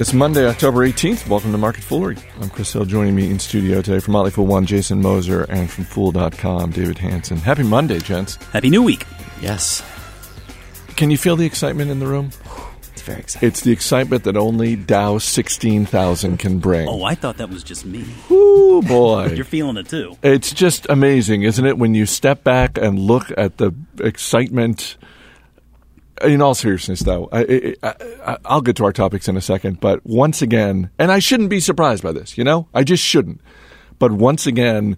It's 0.00 0.14
Monday, 0.14 0.46
October 0.48 0.88
18th. 0.88 1.28
Welcome 1.28 1.52
to 1.52 1.58
Market 1.58 1.84
Foolery. 1.84 2.16
I'm 2.40 2.48
Chris 2.48 2.72
Hill. 2.72 2.86
Joining 2.86 3.14
me 3.14 3.30
in 3.30 3.38
studio 3.38 3.82
today 3.82 4.00
from 4.00 4.12
Motley 4.12 4.30
Fool 4.30 4.46
One, 4.46 4.64
Jason 4.64 5.02
Moser, 5.02 5.42
and 5.50 5.70
from 5.70 5.84
Fool.com, 5.84 6.70
David 6.70 6.96
Hanson. 6.96 7.36
Happy 7.36 7.64
Monday, 7.64 7.98
gents. 7.98 8.36
Happy 8.36 8.70
New 8.70 8.82
Week. 8.82 9.04
Yes. 9.42 9.82
Can 10.96 11.10
you 11.10 11.18
feel 11.18 11.36
the 11.36 11.44
excitement 11.44 11.90
in 11.90 11.98
the 11.98 12.06
room? 12.06 12.30
It's 12.80 13.02
very 13.02 13.18
exciting. 13.18 13.46
It's 13.46 13.60
the 13.60 13.72
excitement 13.72 14.24
that 14.24 14.38
only 14.38 14.74
Dow 14.74 15.18
16,000 15.18 16.38
can 16.38 16.60
bring. 16.60 16.88
Oh, 16.88 17.02
I 17.04 17.14
thought 17.14 17.36
that 17.36 17.50
was 17.50 17.62
just 17.62 17.84
me. 17.84 18.06
Ooh, 18.30 18.80
boy. 18.88 19.26
You're 19.26 19.44
feeling 19.44 19.76
it 19.76 19.90
too. 19.90 20.16
It's 20.22 20.54
just 20.54 20.86
amazing, 20.88 21.42
isn't 21.42 21.66
it, 21.66 21.76
when 21.76 21.94
you 21.94 22.06
step 22.06 22.42
back 22.42 22.78
and 22.78 22.98
look 22.98 23.30
at 23.36 23.58
the 23.58 23.72
excitement. 23.98 24.96
In 26.22 26.42
all 26.42 26.54
seriousness, 26.54 27.00
though, 27.00 27.28
I, 27.32 27.74
I, 27.82 27.94
I, 28.26 28.36
I'll 28.44 28.60
get 28.60 28.76
to 28.76 28.84
our 28.84 28.92
topics 28.92 29.28
in 29.28 29.36
a 29.36 29.40
second. 29.40 29.80
But 29.80 30.04
once 30.04 30.42
again, 30.42 30.90
and 30.98 31.10
I 31.10 31.18
shouldn't 31.18 31.48
be 31.48 31.60
surprised 31.60 32.02
by 32.02 32.12
this, 32.12 32.36
you 32.36 32.44
know, 32.44 32.68
I 32.74 32.84
just 32.84 33.02
shouldn't. 33.02 33.40
But 33.98 34.12
once 34.12 34.46
again, 34.46 34.96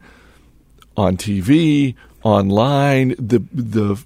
on 0.96 1.16
TV, 1.16 1.94
online, 2.22 3.14
the 3.18 3.42
the 3.52 4.02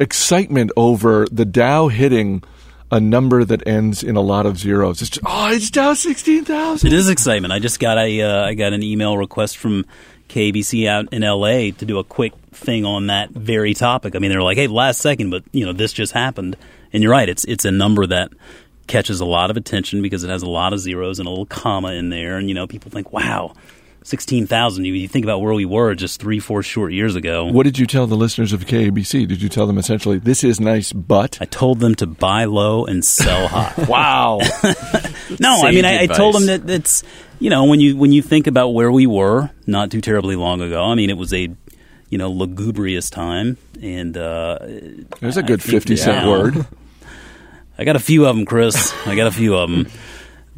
excitement 0.00 0.70
over 0.76 1.26
the 1.30 1.44
Dow 1.44 1.88
hitting 1.88 2.42
a 2.90 3.00
number 3.00 3.44
that 3.44 3.66
ends 3.66 4.02
in 4.02 4.16
a 4.16 4.20
lot 4.20 4.46
of 4.46 4.58
zeros. 4.58 5.02
It's 5.02 5.10
just, 5.10 5.26
oh, 5.26 5.50
it's 5.52 5.70
Dow 5.70 5.94
sixteen 5.94 6.44
thousand. 6.44 6.86
It 6.86 6.92
is 6.92 7.08
excitement. 7.08 7.52
I 7.52 7.58
just 7.58 7.80
got 7.80 7.98
a 7.98 8.22
uh, 8.22 8.46
I 8.46 8.54
got 8.54 8.72
an 8.72 8.82
email 8.82 9.16
request 9.16 9.58
from 9.58 9.84
KABC 10.28 10.86
out 10.86 11.12
in 11.12 11.22
LA 11.22 11.72
to 11.78 11.84
do 11.84 11.98
a 11.98 12.04
quick 12.04 12.32
thing 12.52 12.84
on 12.84 13.06
that 13.08 13.30
very 13.30 13.74
topic. 13.74 14.14
I 14.14 14.18
mean, 14.18 14.30
they're 14.30 14.42
like, 14.42 14.56
"Hey, 14.56 14.66
last 14.66 15.00
second, 15.00 15.30
but 15.30 15.44
you 15.52 15.64
know, 15.64 15.72
this 15.72 15.92
just 15.92 16.12
happened." 16.12 16.56
And 16.92 17.02
you're 17.02 17.12
right. 17.12 17.28
It's 17.28 17.44
it's 17.44 17.64
a 17.64 17.70
number 17.70 18.06
that 18.06 18.32
catches 18.86 19.20
a 19.20 19.24
lot 19.24 19.50
of 19.50 19.56
attention 19.56 20.00
because 20.02 20.24
it 20.24 20.30
has 20.30 20.42
a 20.42 20.48
lot 20.48 20.72
of 20.72 20.80
zeros 20.80 21.18
and 21.18 21.26
a 21.26 21.30
little 21.30 21.46
comma 21.46 21.92
in 21.92 22.10
there, 22.10 22.36
and 22.36 22.48
you 22.48 22.54
know, 22.54 22.66
people 22.66 22.90
think, 22.90 23.12
"Wow." 23.12 23.54
16,000. 24.08 24.84
You, 24.86 24.94
you 24.94 25.06
think 25.06 25.24
about 25.24 25.42
where 25.42 25.52
we 25.52 25.66
were 25.66 25.94
just 25.94 26.18
three, 26.18 26.38
four 26.38 26.62
short 26.62 26.92
years 26.92 27.14
ago. 27.14 27.44
What 27.44 27.64
did 27.64 27.78
you 27.78 27.86
tell 27.86 28.06
the 28.06 28.16
listeners 28.16 28.54
of 28.54 28.64
KABC? 28.64 29.28
Did 29.28 29.42
you 29.42 29.50
tell 29.50 29.66
them 29.66 29.76
essentially, 29.76 30.18
this 30.18 30.42
is 30.44 30.60
nice, 30.60 30.94
but? 30.94 31.36
I 31.42 31.44
told 31.44 31.80
them 31.80 31.94
to 31.96 32.06
buy 32.06 32.46
low 32.46 32.86
and 32.86 33.04
sell 33.04 33.48
high. 33.48 33.74
wow. 33.88 34.38
no, 35.40 35.60
I 35.62 35.72
mean, 35.72 35.84
I, 35.84 36.04
I 36.04 36.06
told 36.06 36.36
them 36.36 36.46
that 36.46 36.70
it's, 36.70 37.02
you 37.40 37.50
know, 37.50 37.64
when 37.64 37.80
you, 37.80 37.96
when 37.96 38.12
you 38.12 38.22
think 38.22 38.46
about 38.46 38.70
where 38.70 38.90
we 38.90 39.06
were 39.06 39.50
not 39.66 39.90
too 39.90 40.00
terribly 40.00 40.36
long 40.36 40.60
ago, 40.60 40.84
I 40.84 40.94
mean, 40.94 41.10
it 41.10 41.16
was 41.16 41.32
a, 41.32 41.48
you 42.10 42.18
know, 42.18 42.30
lugubrious 42.30 43.10
time. 43.10 43.56
And, 43.80 44.16
uh, 44.16 44.58
There's 45.20 45.36
a 45.36 45.42
good 45.42 45.62
50 45.62 45.96
cent 45.96 46.24
now- 46.24 46.30
word. 46.30 46.66
I 47.78 47.84
got 47.84 47.94
a 47.94 48.00
few 48.00 48.26
of 48.26 48.34
them, 48.34 48.44
Chris. 48.44 48.92
I 49.06 49.14
got 49.14 49.28
a 49.28 49.30
few 49.30 49.54
of 49.56 49.70
them. 49.70 49.86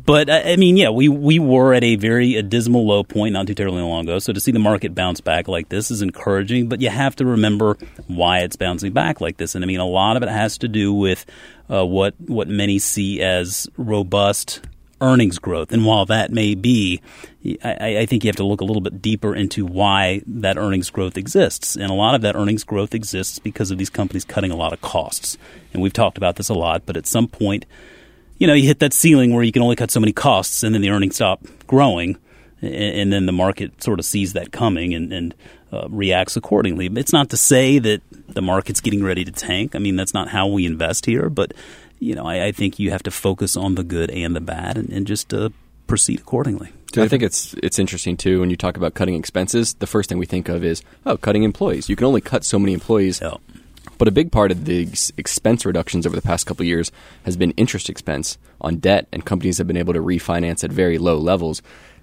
But 0.03 0.31
I 0.31 0.53
I 0.53 0.57
mean, 0.57 0.79
yeah, 0.79 0.89
we 0.89 1.11
we 1.11 1.39
were 1.39 1.75
at 1.75 1.85
a 1.85 1.97
very 1.97 2.37
a 2.37 2.43
dismal 2.43 2.87
low 2.87 3.05
point 3.05 3.35
not 3.35 3.47
too 3.47 3.55
terribly 3.55 3.83
long 3.83 4.05
ago. 4.07 4.19
So 4.19 4.33
to 4.33 4.41
see 4.41 4.51
the 4.51 4.59
market 4.59 4.95
bounce 4.95 5.21
back 5.21 5.47
like 5.47 5.69
this 5.69 5.91
is 5.91 6.01
encouraging. 6.01 6.71
But 6.71 6.81
you 6.81 6.89
have 6.89 7.15
to 7.17 7.27
remember 7.27 7.77
why 8.07 8.39
it's 8.39 8.57
bouncing 8.57 8.93
back 8.95 9.21
like 9.21 9.37
this. 9.37 9.55
And 9.55 9.63
I 9.63 9.67
mean, 9.67 9.81
a 9.81 9.87
lot 9.87 10.17
of 10.17 10.23
it 10.23 10.31
has 10.31 10.57
to 10.59 10.69
do 10.69 10.95
with 10.95 11.27
uh, 11.71 11.85
what 11.85 12.15
what 12.19 12.49
many 12.49 12.79
see 12.79 13.21
as 13.21 13.69
robust 13.77 14.63
earnings 15.01 15.39
growth. 15.39 15.73
And 15.73 15.85
while 15.85 16.07
that 16.07 16.31
may 16.31 16.55
be, 16.55 17.01
I, 17.65 17.99
I 17.99 18.07
think 18.07 18.25
you 18.25 18.29
have 18.29 18.37
to 18.37 18.45
look 18.45 18.61
a 18.61 18.65
little 18.65 18.83
bit 18.83 19.01
deeper 19.01 19.35
into 19.35 19.65
why 19.65 20.23
that 20.27 20.59
earnings 20.59 20.91
growth 20.91 21.17
exists. 21.17 21.77
And 21.77 21.91
a 21.91 21.95
lot 21.95 22.15
of 22.15 22.21
that 22.23 22.37
earnings 22.37 22.65
growth 22.65 22.95
exists 22.95 23.39
because 23.39 23.71
of 23.71 23.79
these 23.79 23.91
companies 23.91 24.25
cutting 24.25 24.51
a 24.51 24.57
lot 24.57 24.73
of 24.73 24.81
costs. 24.81 25.39
And 25.73 25.83
we've 25.83 25.93
talked 25.93 26.19
about 26.19 26.37
this 26.37 26.49
a 26.49 26.55
lot, 26.55 26.83
but 26.87 26.97
at 26.97 27.07
some 27.07 27.29
point, 27.29 27.65
you 28.39 28.47
know, 28.47 28.55
you 28.55 28.67
hit 28.67 28.79
that 28.81 28.93
ceiling 28.93 29.35
where 29.35 29.43
you 29.43 29.53
can 29.53 29.63
only 29.63 29.77
cut 29.77 29.91
so 29.91 30.01
many 30.01 30.13
costs 30.13 30.63
and 30.63 30.75
then 30.75 30.83
the 30.83 30.91
earnings 30.91 31.17
stop 31.17 31.47
growing. 31.67 32.17
And, 32.61 32.75
and 32.75 33.13
then 33.13 33.27
the 33.27 33.33
market 33.33 33.83
sort 33.83 33.99
of 33.99 34.05
sees 34.05 34.35
that 34.35 34.53
coming 34.53 34.95
and, 34.95 35.13
and 35.13 35.35
uh, 35.73 35.89
reacts 35.89 36.37
accordingly. 36.37 36.87
It's 36.97 37.13
not 37.13 37.31
to 37.31 37.37
say 37.37 37.79
that 37.79 38.03
the 38.29 38.43
market's 38.43 38.81
getting 38.81 39.03
ready 39.03 39.25
to 39.25 39.33
tank. 39.33 39.75
I 39.75 39.79
mean, 39.79 39.97
that's 39.97 40.15
not 40.15 40.29
how 40.29 40.47
we 40.47 40.67
invest 40.67 41.07
here. 41.07 41.31
But, 41.31 41.55
you 42.01 42.15
know, 42.15 42.27
I, 42.27 42.47
I 42.47 42.53
think 42.53 42.79
you 42.79 42.91
have 42.91 43.03
to 43.05 43.11
focus 43.11 43.57
on 43.57 43.77
the 43.77 43.85
good 43.85 44.11
and 44.11 44.35
the 44.35 44.41
bad 44.41 44.77
and, 44.77 44.91
and 44.91 45.07
just 45.07 45.33
uh, 45.33 45.51
proceed 45.87 46.21
accordingly. 46.21 46.73
I 46.97 47.07
think 47.07 47.23
it's 47.23 47.55
it's 47.63 47.79
interesting 47.79 48.17
too 48.17 48.41
when 48.41 48.51
you 48.51 48.57
talk 48.57 48.77
about 48.77 48.95
cutting 48.95 49.15
expenses. 49.15 49.75
The 49.75 49.87
first 49.87 50.09
thing 50.09 50.19
we 50.19 50.27
think 50.27 50.49
of 50.49 50.65
is 50.65 50.83
oh, 51.07 51.17
cutting 51.17 51.45
employees. 51.45 51.89
You 51.89 51.95
can 51.95 52.07
only 52.07 52.21
cut 52.21 52.45
so 52.45 52.59
many 52.59 52.73
employees. 52.73 53.19
So, 53.19 53.41
But 53.97 54.09
a 54.09 54.11
big 54.11 54.33
part 54.33 54.51
of 54.51 54.65
the 54.65 54.89
ex- 54.89 55.13
expense 55.17 55.65
reductions 55.65 56.05
over 56.05 56.17
the 56.17 56.23
past 56.23 56.47
couple 56.47 56.65
of 56.65 56.67
years 56.67 56.91
has 57.25 57.37
been 57.37 57.53
interest 57.53 57.89
expense 57.89 58.39
on 58.61 58.79
debt, 58.79 59.07
and 59.13 59.25
companies 59.25 59.59
have 59.59 59.69
been 59.69 59.77
able 59.77 59.93
to 59.93 60.01
refinance 60.01 60.65
at 60.65 60.73
very 60.73 60.99
low 60.99 61.17
levels. 61.17 61.63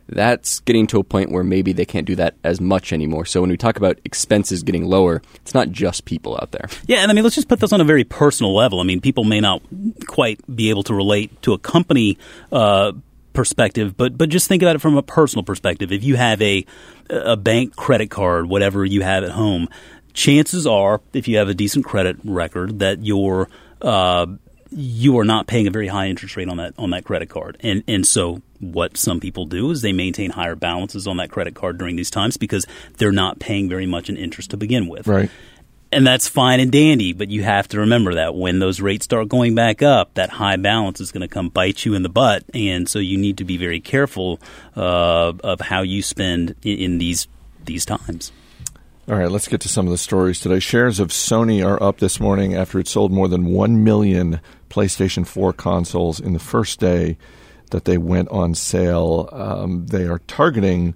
That's 0.09 0.59
getting 0.61 0.87
to 0.87 0.99
a 0.99 1.03
point 1.03 1.31
where 1.31 1.43
maybe 1.43 1.73
they 1.73 1.85
can't 1.85 2.07
do 2.07 2.15
that 2.15 2.35
as 2.43 2.61
much 2.61 2.93
anymore. 2.93 3.25
So 3.25 3.41
when 3.41 3.49
we 3.49 3.57
talk 3.57 3.77
about 3.77 3.99
expenses 4.05 4.63
getting 4.63 4.85
lower, 4.85 5.21
it's 5.35 5.53
not 5.53 5.69
just 5.69 6.05
people 6.05 6.37
out 6.41 6.51
there. 6.51 6.69
Yeah, 6.85 6.99
and 6.99 7.11
I 7.11 7.13
mean, 7.13 7.23
let's 7.23 7.35
just 7.35 7.49
put 7.49 7.59
this 7.59 7.73
on 7.73 7.81
a 7.81 7.85
very 7.85 8.03
personal 8.03 8.55
level. 8.55 8.79
I 8.79 8.83
mean, 8.83 9.01
people 9.01 9.23
may 9.23 9.41
not 9.41 9.61
quite 10.07 10.39
be 10.53 10.69
able 10.69 10.83
to 10.83 10.93
relate 10.93 11.41
to 11.41 11.53
a 11.53 11.57
company 11.57 12.17
uh, 12.51 12.93
perspective, 13.33 13.95
but 13.97 14.17
but 14.17 14.29
just 14.29 14.47
think 14.47 14.63
about 14.63 14.75
it 14.75 14.79
from 14.79 14.97
a 14.97 15.03
personal 15.03 15.43
perspective. 15.43 15.91
If 15.91 16.03
you 16.03 16.15
have 16.15 16.41
a 16.41 16.65
a 17.09 17.37
bank 17.37 17.75
credit 17.75 18.09
card, 18.09 18.47
whatever 18.47 18.85
you 18.85 19.01
have 19.01 19.23
at 19.23 19.31
home, 19.31 19.67
chances 20.13 20.65
are, 20.65 21.01
if 21.13 21.27
you 21.27 21.37
have 21.37 21.49
a 21.49 21.53
decent 21.53 21.85
credit 21.85 22.17
record, 22.23 22.79
that 22.79 23.05
your 23.05 23.49
uh, 23.81 24.25
you 24.71 25.17
are 25.19 25.25
not 25.25 25.47
paying 25.47 25.67
a 25.67 25.71
very 25.71 25.87
high 25.87 26.07
interest 26.07 26.35
rate 26.35 26.49
on 26.49 26.57
that 26.57 26.73
on 26.77 26.91
that 26.91 27.05
credit 27.05 27.29
card, 27.29 27.57
and 27.61 27.83
and 27.87 28.05
so 28.05 28.41
what 28.59 28.97
some 28.97 29.19
people 29.19 29.45
do 29.45 29.69
is 29.71 29.81
they 29.81 29.93
maintain 29.93 30.31
higher 30.31 30.55
balances 30.55 31.07
on 31.07 31.17
that 31.17 31.29
credit 31.29 31.55
card 31.55 31.77
during 31.77 31.95
these 31.95 32.09
times 32.09 32.37
because 32.37 32.65
they're 32.97 33.11
not 33.11 33.39
paying 33.39 33.69
very 33.69 33.85
much 33.85 34.09
in 34.09 34.17
interest 34.17 34.51
to 34.51 34.57
begin 34.57 34.87
with. 34.87 35.07
Right. 35.07 35.29
And 35.89 36.05
that's 36.05 36.27
fine 36.27 36.59
and 36.59 36.69
dandy, 36.69 37.13
but 37.13 37.29
you 37.29 37.43
have 37.43 37.69
to 37.69 37.79
remember 37.79 38.15
that 38.15 38.35
when 38.35 38.59
those 38.59 38.81
rates 38.81 39.05
start 39.05 39.29
going 39.29 39.55
back 39.55 39.81
up, 39.81 40.13
that 40.15 40.29
high 40.29 40.57
balance 40.57 40.99
is 40.99 41.13
going 41.13 41.21
to 41.21 41.29
come 41.29 41.47
bite 41.47 41.85
you 41.85 41.93
in 41.93 42.03
the 42.03 42.09
butt, 42.09 42.43
and 42.53 42.89
so 42.89 42.99
you 42.99 43.17
need 43.17 43.37
to 43.37 43.45
be 43.45 43.55
very 43.55 43.79
careful 43.79 44.39
uh, 44.75 45.31
of 45.43 45.61
how 45.61 45.83
you 45.83 46.01
spend 46.01 46.55
in, 46.63 46.77
in 46.77 46.97
these 46.97 47.27
these 47.63 47.85
times. 47.85 48.31
All 49.09 49.15
right, 49.15 49.31
let's 49.31 49.47
get 49.47 49.61
to 49.61 49.69
some 49.69 49.85
of 49.87 49.91
the 49.91 49.97
stories 49.97 50.41
today. 50.41 50.59
Shares 50.59 50.99
of 50.99 51.09
Sony 51.09 51.65
are 51.65 51.81
up 51.81 51.99
this 51.99 52.19
morning 52.19 52.55
after 52.55 52.77
it 52.77 52.89
sold 52.89 53.13
more 53.13 53.29
than 53.29 53.45
1 53.45 53.81
million 53.81 54.41
PlayStation 54.69 55.25
4 55.25 55.53
consoles 55.53 56.19
in 56.19 56.33
the 56.33 56.39
first 56.39 56.79
day 56.79 57.17
that 57.71 57.85
they 57.85 57.97
went 57.97 58.29
on 58.29 58.53
sale. 58.55 59.29
Um, 59.31 59.87
they 59.87 60.05
are 60.05 60.19
targeting 60.19 60.95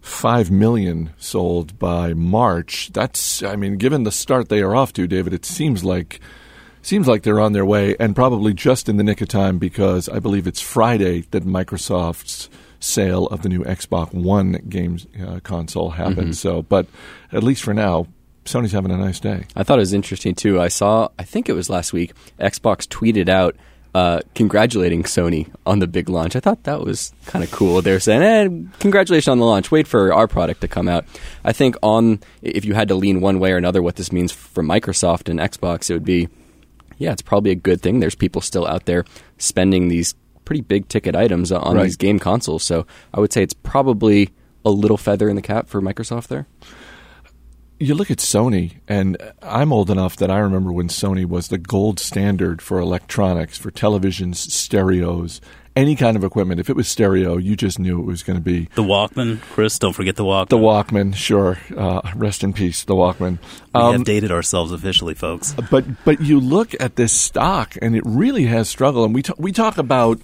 5 0.00 0.50
million 0.50 1.10
sold 1.18 1.78
by 1.78 2.14
March. 2.14 2.90
That's, 2.92 3.42
I 3.42 3.56
mean, 3.56 3.76
given 3.76 4.04
the 4.04 4.12
start 4.12 4.48
they 4.48 4.62
are 4.62 4.74
off 4.74 4.92
to, 4.94 5.06
David, 5.06 5.32
it 5.32 5.44
seems 5.44 5.84
like. 5.84 6.20
Seems 6.80 7.08
like 7.08 7.22
they're 7.24 7.40
on 7.40 7.52
their 7.52 7.66
way, 7.66 7.96
and 7.98 8.14
probably 8.14 8.54
just 8.54 8.88
in 8.88 8.96
the 8.96 9.02
nick 9.02 9.20
of 9.20 9.28
time 9.28 9.58
because 9.58 10.08
I 10.08 10.20
believe 10.20 10.46
it's 10.46 10.60
Friday 10.60 11.22
that 11.32 11.44
Microsoft's 11.44 12.48
sale 12.80 13.26
of 13.26 13.42
the 13.42 13.48
new 13.48 13.64
Xbox 13.64 14.14
One 14.14 14.52
games 14.68 15.06
uh, 15.20 15.40
console 15.42 15.90
happens. 15.90 16.38
So, 16.40 16.62
but 16.62 16.86
at 17.32 17.42
least 17.42 17.62
for 17.64 17.74
now, 17.74 18.06
Sony's 18.44 18.72
having 18.72 18.90
a 18.90 18.96
nice 18.96 19.20
day. 19.20 19.44
I 19.54 19.62
thought 19.62 19.78
it 19.78 19.80
was 19.82 19.92
interesting 19.92 20.34
too. 20.34 20.60
I 20.60 20.68
saw, 20.68 21.08
I 21.18 21.24
think 21.24 21.48
it 21.48 21.52
was 21.52 21.68
last 21.68 21.92
week, 21.92 22.12
Xbox 22.40 22.86
tweeted 22.86 23.28
out 23.28 23.56
uh, 23.94 24.20
congratulating 24.34 25.02
Sony 25.02 25.50
on 25.66 25.78
the 25.80 25.86
big 25.86 26.08
launch. 26.08 26.36
I 26.36 26.40
thought 26.40 26.62
that 26.64 26.80
was 26.80 27.12
kind 27.26 27.42
of 27.44 27.50
cool. 27.50 27.82
They're 27.82 28.00
saying, 28.00 28.22
eh, 28.22 28.48
congratulations 28.80 29.28
on 29.28 29.38
the 29.38 29.44
launch. 29.46 29.70
Wait 29.70 29.86
for 29.88 30.12
our 30.12 30.28
product 30.28 30.60
to 30.60 30.68
come 30.68 30.88
out. 30.88 31.04
I 31.44 31.52
think 31.52 31.74
on, 31.82 32.20
if 32.42 32.64
you 32.64 32.74
had 32.74 32.88
to 32.88 32.94
lean 32.94 33.20
one 33.20 33.38
way 33.40 33.50
or 33.52 33.56
another, 33.56 33.82
what 33.82 33.96
this 33.96 34.12
means 34.12 34.30
for 34.30 34.62
Microsoft 34.62 35.28
and 35.28 35.40
Xbox, 35.40 35.90
it 35.90 35.94
would 35.94 36.04
be, 36.04 36.28
yeah, 36.98 37.12
it's 37.12 37.22
probably 37.22 37.50
a 37.50 37.54
good 37.56 37.80
thing. 37.80 38.00
There's 38.00 38.14
people 38.14 38.40
still 38.42 38.66
out 38.66 38.84
there 38.84 39.04
spending 39.38 39.88
these 39.88 40.14
pretty 40.44 40.60
big 40.62 40.88
ticket 40.88 41.16
items 41.16 41.50
on 41.50 41.76
Right. 41.76 41.84
these 41.84 41.96
game 41.96 42.18
consoles. 42.18 42.62
So 42.62 42.86
I 43.12 43.20
would 43.20 43.32
say 43.32 43.42
it's 43.42 43.54
probably 43.54 44.30
a 44.64 44.70
little 44.70 44.96
feather 44.96 45.28
in 45.28 45.36
the 45.36 45.42
cap 45.42 45.68
for 45.68 45.80
Microsoft 45.80 46.28
there. 46.28 46.46
You 47.80 47.94
look 47.94 48.10
at 48.10 48.18
Sony, 48.18 48.72
and 48.88 49.16
I'm 49.40 49.72
old 49.72 49.88
enough 49.88 50.16
that 50.16 50.32
I 50.32 50.38
remember 50.38 50.72
when 50.72 50.88
Sony 50.88 51.24
was 51.24 51.46
the 51.46 51.58
gold 51.58 52.00
standard 52.00 52.60
for 52.60 52.80
electronics, 52.80 53.56
for 53.56 53.70
televisions, 53.70 54.34
stereos, 54.34 55.40
any 55.76 55.94
kind 55.94 56.16
of 56.16 56.24
equipment. 56.24 56.58
If 56.58 56.68
it 56.68 56.74
was 56.74 56.88
stereo, 56.88 57.36
you 57.36 57.54
just 57.54 57.78
knew 57.78 58.00
it 58.00 58.04
was 58.04 58.24
going 58.24 58.36
to 58.36 58.42
be 58.42 58.68
The 58.74 58.82
Walkman, 58.82 59.40
Chris, 59.42 59.78
don't 59.78 59.92
forget 59.92 60.16
the 60.16 60.24
Walkman. 60.24 60.48
the 60.48 60.58
Walkman. 60.58 61.14
Sure, 61.14 61.56
uh, 61.76 62.00
rest 62.16 62.42
in 62.42 62.52
peace, 62.52 62.82
the 62.82 62.96
Walkman. 62.96 63.38
We 63.72 63.80
Um, 63.80 63.92
have 63.92 64.04
dated 64.04 64.32
ourselves 64.32 64.72
officially, 64.72 65.14
folks. 65.14 65.54
but 65.70 65.84
but 66.04 66.20
you 66.20 66.40
look 66.40 66.74
at 66.80 66.96
this 66.96 67.12
stock 67.12 67.76
and 67.80 67.94
it 67.94 68.02
really 68.04 68.46
has 68.46 68.68
struggled 68.68 69.06
and 69.06 69.14
we 69.14 69.22
talk, 69.22 69.38
we 69.38 69.52
talk 69.52 69.78
about 69.78 70.18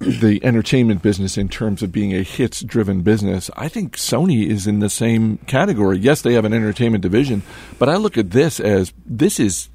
the 0.00 0.40
entertainment 0.42 1.02
business 1.02 1.36
in 1.36 1.48
terms 1.48 1.82
of 1.82 1.92
being 1.92 2.14
a 2.14 2.22
hits 2.22 2.62
driven 2.62 3.02
business 3.02 3.50
i 3.56 3.68
think 3.68 3.96
sony 3.96 4.48
is 4.48 4.66
in 4.66 4.78
the 4.78 4.88
same 4.88 5.36
category 5.46 5.98
yes 5.98 6.22
they 6.22 6.32
have 6.32 6.46
an 6.46 6.54
entertainment 6.54 7.02
division 7.02 7.42
but 7.78 7.88
i 7.88 7.96
look 7.96 8.16
at 8.16 8.30
this 8.30 8.58
as 8.58 8.94
this 9.04 9.38
is 9.38 9.68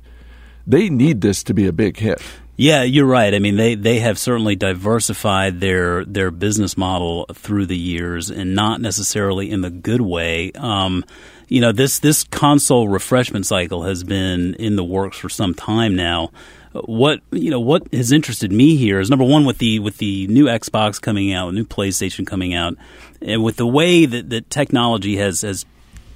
they 0.68 0.90
need 0.90 1.22
this 1.22 1.44
to 1.44 1.54
be 1.54 1.68
a 1.68 1.74
big 1.74 1.98
hit. 1.98 2.22
Yeah, 2.58 2.84
you're 2.84 3.06
right. 3.06 3.34
I 3.34 3.40
mean, 3.40 3.58
they, 3.58 3.76
they 3.76 4.00
have 4.00 4.18
certainly 4.18 4.56
diversified 4.56 5.60
their 5.60 6.06
their 6.06 6.32
business 6.32 6.78
model 6.78 7.26
through 7.34 7.66
the 7.66 7.78
years, 7.78 8.30
and 8.30 8.56
not 8.56 8.80
necessarily 8.80 9.52
in 9.52 9.62
the 9.62 9.70
good 9.70 10.00
way. 10.00 10.54
Um, 10.54 11.04
you 11.50 11.60
know, 11.60 11.74
this 11.74 12.00
this 12.00 12.24
console 12.24 12.88
refreshment 12.88 13.46
cycle 13.46 13.84
has 13.84 14.06
been 14.06 14.54
in 14.56 14.78
the 14.78 14.86
works 14.86 15.18
for 15.18 15.28
some 15.28 15.54
time 15.54 15.96
now. 15.96 16.32
What 16.84 17.22
you 17.32 17.52
know, 17.52 17.60
what 17.60 17.94
has 17.94 18.12
interested 18.12 18.52
me 18.52 18.76
here 18.76 19.00
is 19.00 19.10
number 19.10 19.26
one 19.26 19.46
with 19.46 19.60
the 19.60 19.80
with 19.80 19.98
the 19.98 20.28
new 20.28 20.46
Xbox 20.46 21.02
coming 21.02 21.32
out, 21.34 21.54
new 21.54 21.64
PlayStation 21.64 22.28
coming 22.28 22.54
out, 22.54 22.76
and 23.22 23.44
with 23.44 23.56
the 23.56 23.68
way 23.68 24.06
that, 24.06 24.30
that 24.30 24.50
technology 24.50 25.16
has 25.16 25.42
has 25.42 25.66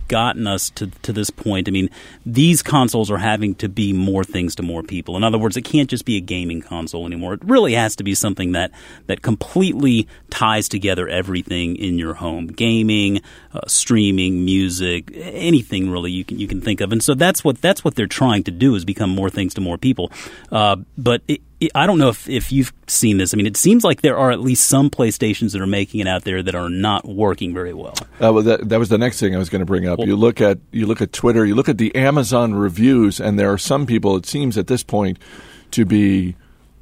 gotten 0.09 0.45
us 0.45 0.69
to, 0.71 0.88
to 1.03 1.13
this 1.13 1.29
point. 1.29 1.69
I 1.69 1.71
mean, 1.71 1.89
these 2.25 2.61
consoles 2.61 3.09
are 3.09 3.17
having 3.17 3.56
to 3.56 3.69
be 3.69 3.94
more 3.94 4.25
things 4.25 4.56
to 4.56 4.63
more 4.63 4.83
people. 4.83 5.15
In 5.15 5.23
other 5.23 5.38
words, 5.38 5.56
it 5.56 5.61
can't 5.61 5.89
just 5.89 6.03
be 6.03 6.17
a 6.17 6.19
gaming 6.19 6.61
console 6.61 7.06
anymore. 7.06 7.35
It 7.35 7.45
really 7.45 7.73
has 7.75 7.95
to 7.95 8.03
be 8.03 8.13
something 8.13 8.51
that, 8.51 8.71
that 9.07 9.21
completely 9.21 10.07
ties 10.29 10.67
together 10.67 11.07
everything 11.07 11.77
in 11.77 11.97
your 11.97 12.15
home 12.15 12.47
gaming, 12.47 13.21
uh, 13.53 13.61
streaming, 13.67 14.44
music, 14.44 15.11
anything 15.15 15.89
really 15.89 16.11
you 16.11 16.25
can, 16.25 16.39
you 16.39 16.47
can 16.47 16.59
think 16.59 16.81
of. 16.81 16.91
And 16.91 17.01
so 17.01 17.13
that's 17.13 17.44
what, 17.44 17.61
that's 17.61 17.85
what 17.85 17.95
they're 17.95 18.07
trying 18.07 18.44
to 18.44 18.51
do 18.51 18.75
is 18.75 18.83
become 18.83 19.11
more 19.11 19.29
things 19.29 19.53
to 19.53 19.61
more 19.61 19.77
people. 19.77 20.11
Uh, 20.51 20.77
but 20.97 21.21
it, 21.27 21.41
I 21.75 21.85
don't 21.85 21.97
know 21.97 22.09
if, 22.09 22.29
if 22.29 22.51
you've 22.51 22.71
seen 22.88 23.17
this. 23.17 23.33
I 23.33 23.38
mean, 23.38 23.45
it 23.45 23.57
seems 23.57 23.83
like 23.83 24.01
there 24.01 24.17
are 24.17 24.31
at 24.31 24.39
least 24.39 24.67
some 24.67 24.89
PlayStations 24.89 25.51
that 25.51 25.61
are 25.61 25.67
making 25.67 26.00
it 26.00 26.07
out 26.07 26.23
there 26.23 26.41
that 26.41 26.56
are 26.56 26.69
not 26.69 27.06
working 27.06 27.53
very 27.53 27.73
well. 27.73 27.95
Uh, 28.21 28.31
well, 28.33 28.44
that, 28.44 28.69
that 28.69 28.79
was 28.79 28.89
the 28.89 28.97
next 28.97 29.19
thing 29.19 29.35
I 29.35 29.38
was 29.38 29.50
going 29.50 29.59
to 29.59 29.65
bring 29.65 29.88
up. 29.88 30.00
Well, 30.00 30.07
you 30.07 30.15
look 30.15 30.39
at 30.39 30.59
you 30.71 30.85
look 30.85 31.01
at 31.01 31.11
Twitter, 31.11 31.45
you 31.45 31.56
look 31.56 31.69
at 31.69 31.77
the 31.77 31.94
Amazon 31.95 32.56
reviews, 32.56 33.19
and 33.19 33.38
there 33.38 33.51
are 33.51 33.57
some 33.57 33.85
people. 33.85 34.15
It 34.15 34.25
seems 34.25 34.57
at 34.57 34.67
this 34.67 34.83
point 34.83 35.19
to 35.71 35.85
be 35.85 36.35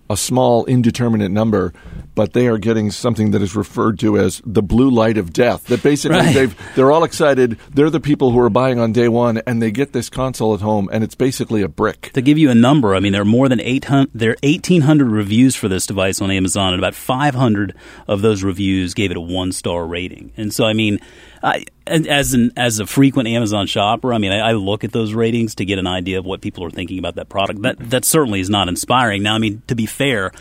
a 0.10 0.18
small 0.18 0.66
indeterminate 0.66 1.32
number, 1.32 1.74
but 2.16 2.34
they 2.34 2.48
are 2.48 2.58
getting 2.58 2.90
something 2.92 3.32
that 3.32 3.42
is 3.42 3.56
referred 3.56 4.00
to 4.00 4.18
as 4.18 4.42
the 4.46 4.64
blue 4.64 4.90
light 4.90 5.18
of 5.18 5.34
death. 5.34 5.66
That 5.66 5.84
basically 5.84 6.18
Right. 6.18 6.34
they've 6.34 6.56
they're 6.76 6.92
all 6.92 7.04
excited. 7.04 7.58
They're 7.74 7.90
the 7.90 8.00
people 8.00 8.32
who 8.32 8.40
are 8.40 8.50
buying 8.50 8.80
on 8.80 8.92
day 8.94 9.08
one, 9.10 9.42
and 9.46 9.62
they 9.62 9.72
get 9.72 9.94
this 9.94 10.10
console 10.10 10.54
at 10.54 10.62
home, 10.62 10.90
and 10.92 11.04
it's 11.04 11.16
basically 11.16 11.62
a 11.62 11.68
brick. 11.68 12.12
To 12.14 12.22
give 12.22 12.38
you 12.38 12.50
a 12.50 12.56
number, 12.56 12.96
I 12.96 13.00
mean, 13.00 13.12
there 13.14 13.22
are 13.22 13.26
more 13.26 13.50
than 13.50 13.60
800, 13.60 14.10
there 14.14 14.32
are 14.32 14.38
1,800 14.44 15.10
reviews 15.10 15.56
for 15.56 15.68
this 15.68 15.86
device 15.86 16.22
on 16.22 16.32
Amazon, 16.32 16.74
and 16.74 16.80
about 16.82 16.96
500 16.96 17.74
of 18.08 18.22
those 18.22 18.44
reviews 18.44 18.94
gave 18.94 19.12
it 19.12 19.18
a 19.18 19.22
one 19.22 19.52
star 19.52 19.86
rating. 19.86 20.32
And 20.38 20.54
so, 20.54 20.66
I 20.66 20.74
mean, 20.74 21.00
I, 21.44 21.66
and 21.86 22.08
as 22.08 22.34
an 22.34 22.52
as 22.58 22.80
a 22.80 22.86
frequent 22.88 23.28
Amazon 23.30 23.68
shopper, 23.68 24.14
I 24.14 24.18
mean, 24.18 24.32
I, 24.32 24.50
I 24.50 24.52
look 24.54 24.84
at 24.84 24.92
those 24.92 25.14
ratings 25.14 25.56
to 25.56 25.66
get 25.66 25.78
an 25.80 25.88
idea 25.88 26.20
of 26.20 26.26
what 26.26 26.42
people 26.42 26.64
are 26.64 26.70
thinking 26.72 27.00
about 27.00 27.16
that 27.16 27.30
product. 27.30 27.62
That 27.62 27.78
that 27.92 28.06
certainly 28.06 28.40
is 28.40 28.50
not 28.50 28.68
inspiring. 28.68 29.24
Now, 29.24 29.36
I 29.36 29.38
mean, 29.38 29.62
to 29.68 29.76
be 29.76 29.86
fair, 29.86 30.32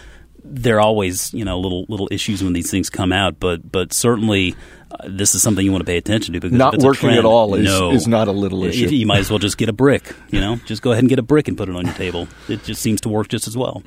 there 0.45 0.77
are 0.77 0.81
always 0.81 1.33
you 1.35 1.45
know 1.45 1.59
little 1.61 1.85
little 1.89 2.09
issues 2.11 2.43
when 2.43 2.53
these 2.55 2.71
things 2.71 2.89
come 2.91 3.13
out, 3.13 3.39
but 3.41 3.71
but 3.71 3.93
certainly. 3.93 4.55
Uh, 4.89 5.09
this 5.09 5.35
is 5.35 5.43
something 5.43 5.65
you 5.65 5.73
want 5.73 5.81
to 5.83 5.85
pay 5.85 5.97
attention 5.97 6.33
to 6.33 6.39
because 6.39 6.57
Not 6.57 6.79
working 6.79 7.09
trend, 7.09 7.19
at 7.19 7.25
all 7.25 7.57
is- 7.57 7.65
no, 7.65 7.91
is 7.91 8.07
not 8.07 8.29
a 8.29 8.33
little 8.33 8.63
You- 8.63 8.69
issue. 8.71 8.87
You 8.95 9.05
might 9.05 9.19
as 9.19 9.29
well 9.29 9.41
just 9.41 9.59
get 9.59 9.69
a 9.69 9.73
brick. 9.73 10.15
You 10.31 10.39
know, 10.41 10.57
just 10.65 10.81
go 10.81 10.93
ahead 10.93 11.03
and 11.03 11.09
get 11.09 11.19
a 11.19 11.23
brick 11.23 11.49
and 11.49 11.57
put 11.59 11.69
it 11.69 11.75
on 11.75 11.87
your 11.87 11.95
table. 11.95 12.29
It 12.49 12.63
just 12.63 12.81
seems 12.83 13.01
to 13.01 13.09
work 13.09 13.27
just 13.27 13.49
as 13.49 13.57
well. 13.57 13.83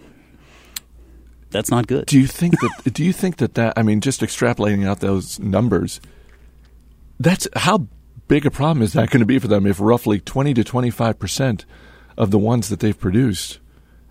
That's 1.52 1.72
not 1.72 1.88
good. 1.88 2.06
Do 2.06 2.20
you 2.20 2.28
think 2.28 2.60
that? 2.60 2.94
do 2.94 3.04
you 3.04 3.14
think 3.14 3.38
that 3.38 3.54
that? 3.56 3.74
I 3.78 3.82
mean, 3.82 4.02
just 4.02 4.20
extrapolating 4.22 4.86
out 4.86 5.00
those 5.00 5.40
numbers, 5.40 6.00
that's 7.20 7.48
how 7.56 7.88
big 8.28 8.46
a 8.46 8.52
problem 8.52 8.82
is 8.82 8.94
that 8.94 9.10
going 9.10 9.20
to 9.20 9.26
be 9.26 9.40
for 9.40 9.48
them 9.48 9.66
if 9.66 9.80
roughly 9.80 10.20
twenty 10.20 10.54
to 10.54 10.64
twenty 10.64 10.90
five 10.90 11.20
percent 11.20 11.66
of 12.18 12.32
the 12.32 12.40
ones 12.40 12.70
that 12.70 12.80
they've 12.80 13.00
produced. 13.00 13.60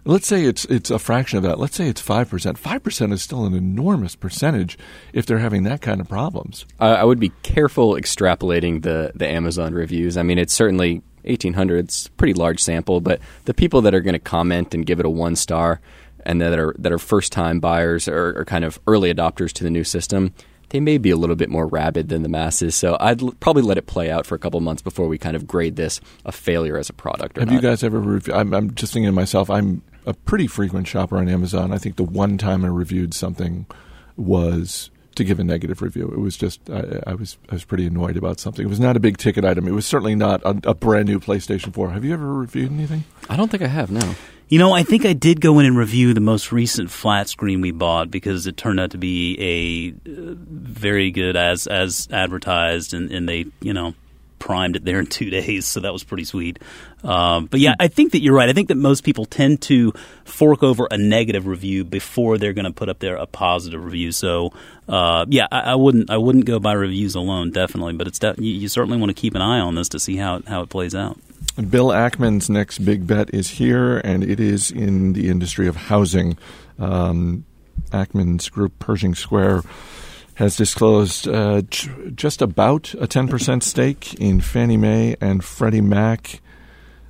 Let's 0.05 0.26
say 0.26 0.44
it's 0.44 0.64
it's 0.66 0.90
a 0.90 0.99
fraction 0.99 1.37
of 1.37 1.43
that. 1.44 1.58
Let's 1.58 1.76
say 1.76 1.88
it's 1.88 2.00
five 2.00 2.31
percent. 2.31 2.58
Five 2.58 2.82
percent 2.82 3.12
is 3.12 3.22
still 3.22 3.44
an 3.44 3.55
enormous 3.55 4.16
percentage 4.16 4.78
if 5.12 5.26
they're 5.26 5.38
having 5.38 5.64
that 5.64 5.82
kind 5.82 6.00
of 6.00 6.08
problems. 6.08 6.64
I, 6.81 6.88
I 6.94 7.05
would 7.05 7.20
be 7.20 7.31
careful 7.43 7.94
extrapolating 7.94 8.82
the 8.82 9.12
the 9.14 9.26
Amazon 9.26 9.75
reviews. 9.75 10.16
I 10.16 10.22
mean, 10.22 10.38
it's 10.38 10.54
certainly 10.54 11.02
1800. 11.25 11.84
It's 11.84 12.08
pretty 12.08 12.34
large 12.34 12.62
sample, 12.62 13.00
but 13.00 13.20
the 13.44 13.54
people 13.54 13.82
that 13.82 13.94
are 13.94 14.00
going 14.00 14.14
to 14.14 14.19
comment 14.19 14.75
and 14.75 14.87
give 14.87 14.99
it 15.00 15.06
a 15.06 15.11
one 15.11 15.37
star 15.37 15.81
and 16.25 16.40
that 16.40 16.58
are 16.58 16.75
that 16.78 16.93
are 16.93 16.99
first 16.99 17.32
time 17.32 17.61
buyers 17.61 18.08
or, 18.08 18.38
or 18.38 18.44
kind 18.44 18.64
of 18.64 18.81
early 18.87 19.12
adopters 19.12 19.52
to 19.52 19.64
the 19.64 19.70
new 19.70 19.84
system, 19.84 20.32
they 20.70 20.81
may 20.81 20.99
be 20.99 21.11
a 21.11 21.17
little 21.17 21.37
bit 21.37 21.49
more 21.49 21.67
rabid 21.67 22.09
than 22.09 22.23
the 22.23 22.29
masses. 22.29 22.75
So 22.75 22.97
I'd 23.00 23.23
l- 23.23 23.35
probably 23.41 23.62
let 23.62 23.79
it 23.79 23.87
play 23.87 24.11
out 24.11 24.26
for 24.26 24.35
a 24.35 24.38
couple 24.38 24.61
months 24.61 24.82
before 24.82 25.09
we 25.09 25.17
kind 25.19 25.35
of 25.37 25.47
grade 25.47 25.76
this 25.76 26.00
a 26.25 26.32
failure 26.32 26.76
as 26.76 26.88
a 26.91 26.93
product. 26.93 27.38
Or 27.38 27.43
Have 27.43 27.49
not. 27.49 27.55
you 27.55 27.61
guys 27.61 27.82
ever 27.82 27.99
reviewed? 28.00 28.37
I'm, 28.37 28.53
I'm 28.53 28.75
just 28.75 28.93
thinking 28.93 29.09
to 29.09 29.12
myself. 29.12 29.49
I'm 29.50 29.82
a 30.06 30.15
pretty 30.15 30.47
frequent 30.47 30.87
shopper 30.87 31.17
on 31.19 31.29
Amazon. 31.29 31.73
I 31.73 31.79
think 31.79 31.97
the 31.97 32.05
one 32.05 32.38
time 32.38 32.65
I 32.65 32.69
reviewed 32.69 33.15
something 33.15 33.67
was 34.17 34.91
to 35.15 35.25
give 35.25 35.41
a 35.41 35.44
negative 35.44 35.82
review. 35.82 36.09
It 36.12 36.19
was 36.20 36.37
just 36.37 36.61
I, 36.71 37.00
I 37.09 37.14
was 37.14 37.38
I 37.50 37.55
was 37.55 37.64
pretty 37.64 37.87
annoyed 37.87 38.17
about 38.17 38.38
something. 38.38 38.64
It 38.64 38.69
was 38.69 38.81
not 38.81 38.97
a 38.97 39.00
big 39.00 39.17
ticket 39.17 39.44
item. 39.44 39.67
It 39.67 39.73
was 39.73 39.87
certainly 39.87 40.14
not 40.14 40.43
a, 40.43 40.71
a 40.71 40.75
brand 40.75 41.09
new 41.09 41.19
PlayStation 41.19 41.73
4. 41.73 41.91
Have 41.91 42.05
you 42.05 42.12
ever 42.14 42.32
reviewed 42.35 42.71
anything? 42.73 43.05
I 43.29 43.37
don't 43.37 43.50
think 43.50 43.62
I 43.62 43.67
have. 43.69 43.91
No. 43.91 44.14
You 44.49 44.59
know, 44.59 44.73
I 44.73 44.83
think 44.83 45.05
I 45.05 45.12
did 45.12 45.43
go 45.43 45.59
in 45.59 45.67
and 45.67 45.77
review 45.77 46.15
the 46.15 46.21
most 46.21 46.53
recent 46.53 46.91
flat 46.91 47.29
screen 47.29 47.61
we 47.61 47.71
bought 47.71 48.11
because 48.11 48.47
it 48.47 48.56
turned 48.56 48.81
out 48.81 48.93
to 48.93 48.99
be 48.99 49.37
a 50.06 50.11
uh, 50.11 50.35
very 50.39 51.11
good 51.11 51.37
as 51.37 51.67
as 51.67 52.09
advertised, 52.11 52.95
and, 52.95 53.11
and 53.12 53.29
they 53.29 53.45
you 53.61 53.75
know 53.75 53.95
primed 54.39 54.77
it 54.77 54.85
there 54.87 55.00
in 55.00 55.06
two 55.06 55.29
days, 55.39 55.67
so 55.67 55.81
that 55.81 55.93
was 55.93 56.03
pretty 56.03 56.25
sweet. 56.25 56.59
Um, 57.05 57.45
but 57.45 57.61
yeah, 57.61 57.75
I 57.79 57.89
think 57.89 58.12
that 58.12 58.23
you're 58.23 58.35
right. 58.35 58.49
I 58.49 58.55
think 58.55 58.69
that 58.69 58.77
most 58.77 59.05
people 59.05 59.27
tend 59.27 59.61
to 59.62 59.93
fork 60.25 60.62
over 60.62 60.89
a 60.91 60.97
negative 60.97 61.47
review 61.47 61.85
before 61.85 62.39
they're 62.39 62.55
going 62.55 62.65
to 62.65 62.73
put 62.73 62.89
up 62.89 63.00
there 63.00 63.17
a 63.17 63.27
positive 63.27 63.85
review. 63.85 64.12
So 64.12 64.53
uh, 64.89 65.27
yeah, 65.29 65.47
I, 65.53 65.61
I 65.61 65.75
wouldn't 65.75 66.09
I 66.09 66.17
wouldn't 66.17 66.47
go 66.47 66.59
by 66.59 66.73
reviews 66.73 67.15
alone, 67.15 67.50
definitely. 67.50 67.93
But 67.93 68.06
it's 68.06 68.19
de- 68.19 68.35
you, 68.39 68.53
you 68.53 68.69
certainly 68.69 68.97
want 68.97 69.11
to 69.11 69.21
keep 69.21 69.35
an 69.35 69.43
eye 69.43 69.61
on 69.61 69.75
this 69.75 69.91
to 69.91 70.00
see 70.00 70.17
how 70.17 70.41
how 70.47 70.62
it 70.62 70.71
plays 70.71 70.95
out. 70.95 71.19
Bill 71.58 71.88
Ackman's 71.88 72.49
next 72.49 72.78
big 72.78 73.06
bet 73.06 73.34
is 73.34 73.49
here, 73.50 73.99
and 73.99 74.22
it 74.22 74.38
is 74.38 74.70
in 74.70 75.12
the 75.12 75.28
industry 75.28 75.66
of 75.66 75.75
housing. 75.75 76.38
Um, 76.78 77.44
Ackman's 77.90 78.49
group, 78.49 78.78
Pershing 78.78 79.14
Square, 79.14 79.62
has 80.34 80.56
disclosed 80.56 81.26
uh, 81.26 81.62
just 81.62 82.43
about 82.43 82.94
a 82.94 83.08
10% 83.08 83.62
stake 83.64 84.14
in 84.14 84.40
Fannie 84.40 84.76
Mae 84.76 85.16
and 85.20 85.44
Freddie 85.44 85.81
Mac. 85.81 86.40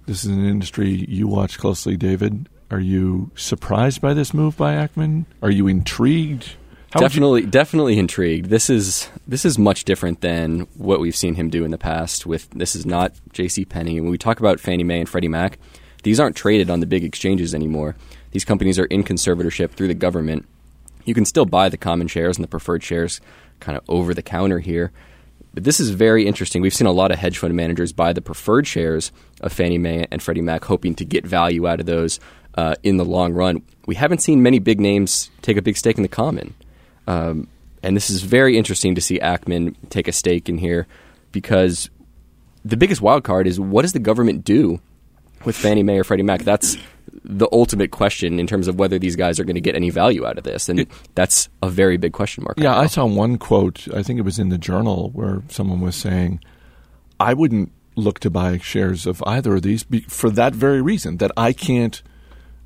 This 0.06 0.24
is 0.24 0.30
an 0.30 0.46
industry 0.46 0.88
you 0.88 1.28
watch 1.28 1.58
closely, 1.58 1.98
David. 1.98 2.48
Are 2.70 2.80
you 2.80 3.30
surprised 3.34 4.00
by 4.00 4.14
this 4.14 4.32
move 4.32 4.56
by 4.56 4.74
Ackman? 4.74 5.26
Are 5.42 5.50
you 5.50 5.68
intrigued? 5.68 6.54
How 6.90 7.00
would 7.00 7.02
you- 7.02 7.08
definitely, 7.20 7.42
definitely 7.42 7.98
intrigued. 7.98 8.48
This 8.48 8.70
is 8.70 9.08
this 9.26 9.44
is 9.44 9.58
much 9.58 9.84
different 9.84 10.20
than 10.22 10.60
what 10.76 11.00
we've 11.00 11.16
seen 11.16 11.34
him 11.34 11.50
do 11.50 11.64
in 11.64 11.70
the 11.70 11.78
past. 11.78 12.24
With 12.24 12.48
this 12.50 12.74
is 12.74 12.86
not 12.86 13.12
J.C. 13.32 13.64
Penney. 13.64 14.00
When 14.00 14.10
we 14.10 14.18
talk 14.18 14.40
about 14.40 14.58
Fannie 14.60 14.84
Mae 14.84 15.00
and 15.00 15.08
Freddie 15.08 15.28
Mac, 15.28 15.58
these 16.02 16.18
aren't 16.18 16.36
traded 16.36 16.70
on 16.70 16.80
the 16.80 16.86
big 16.86 17.04
exchanges 17.04 17.54
anymore. 17.54 17.96
These 18.30 18.44
companies 18.44 18.78
are 18.78 18.86
in 18.86 19.04
conservatorship 19.04 19.72
through 19.72 19.88
the 19.88 19.94
government. 19.94 20.46
You 21.04 21.14
can 21.14 21.24
still 21.24 21.44
buy 21.46 21.68
the 21.68 21.76
common 21.76 22.08
shares 22.08 22.36
and 22.36 22.44
the 22.44 22.48
preferred 22.48 22.82
shares 22.82 23.20
kind 23.60 23.76
of 23.76 23.84
over 23.88 24.14
the 24.14 24.22
counter 24.22 24.58
here. 24.58 24.92
But 25.54 25.64
this 25.64 25.80
is 25.80 25.90
very 25.90 26.26
interesting. 26.26 26.62
We've 26.62 26.74
seen 26.74 26.86
a 26.86 26.92
lot 26.92 27.10
of 27.10 27.18
hedge 27.18 27.38
fund 27.38 27.54
managers 27.54 27.92
buy 27.92 28.12
the 28.12 28.20
preferred 28.20 28.66
shares 28.66 29.10
of 29.40 29.52
Fannie 29.52 29.78
Mae 29.78 30.06
and 30.10 30.22
Freddie 30.22 30.42
Mac, 30.42 30.64
hoping 30.64 30.94
to 30.96 31.04
get 31.04 31.26
value 31.26 31.66
out 31.66 31.80
of 31.80 31.86
those 31.86 32.20
uh, 32.54 32.74
in 32.82 32.96
the 32.96 33.04
long 33.04 33.32
run. 33.32 33.62
We 33.86 33.94
haven't 33.94 34.22
seen 34.22 34.42
many 34.42 34.58
big 34.58 34.80
names 34.80 35.30
take 35.42 35.56
a 35.56 35.62
big 35.62 35.76
stake 35.76 35.96
in 35.96 36.02
the 36.02 36.08
common. 36.08 36.54
Um, 37.08 37.48
and 37.82 37.96
this 37.96 38.10
is 38.10 38.22
very 38.22 38.58
interesting 38.58 38.94
to 38.94 39.00
see 39.00 39.18
Ackman 39.18 39.74
take 39.88 40.08
a 40.08 40.12
stake 40.12 40.48
in 40.48 40.58
here 40.58 40.86
because 41.32 41.88
the 42.64 42.76
biggest 42.76 43.00
wild 43.00 43.24
card 43.24 43.46
is 43.46 43.58
what 43.58 43.82
does 43.82 43.94
the 43.94 43.98
government 43.98 44.44
do 44.44 44.78
with 45.44 45.56
Fannie 45.56 45.82
Mae 45.82 45.98
or 45.98 46.04
Freddie 46.04 46.22
Mac? 46.22 46.42
That's 46.42 46.76
the 47.24 47.48
ultimate 47.50 47.90
question 47.92 48.38
in 48.38 48.46
terms 48.46 48.68
of 48.68 48.78
whether 48.78 48.98
these 48.98 49.16
guys 49.16 49.40
are 49.40 49.44
going 49.44 49.54
to 49.54 49.60
get 49.60 49.74
any 49.74 49.88
value 49.88 50.26
out 50.26 50.36
of 50.36 50.44
this. 50.44 50.68
And 50.68 50.86
that's 51.14 51.48
a 51.62 51.70
very 51.70 51.96
big 51.96 52.12
question 52.12 52.44
mark. 52.44 52.58
Yeah, 52.58 52.76
I 52.76 52.86
saw 52.86 53.06
one 53.06 53.38
quote, 53.38 53.88
I 53.94 54.02
think 54.02 54.18
it 54.18 54.22
was 54.22 54.38
in 54.38 54.50
the 54.50 54.58
journal, 54.58 55.10
where 55.14 55.42
someone 55.48 55.80
was 55.80 55.96
saying, 55.96 56.40
I 57.18 57.32
wouldn't 57.32 57.72
look 57.96 58.20
to 58.20 58.30
buy 58.30 58.58
shares 58.58 59.06
of 59.06 59.22
either 59.26 59.56
of 59.56 59.62
these 59.62 59.86
for 60.08 60.28
that 60.30 60.54
very 60.54 60.82
reason, 60.82 61.16
that 61.16 61.32
I 61.38 61.54
can't 61.54 62.02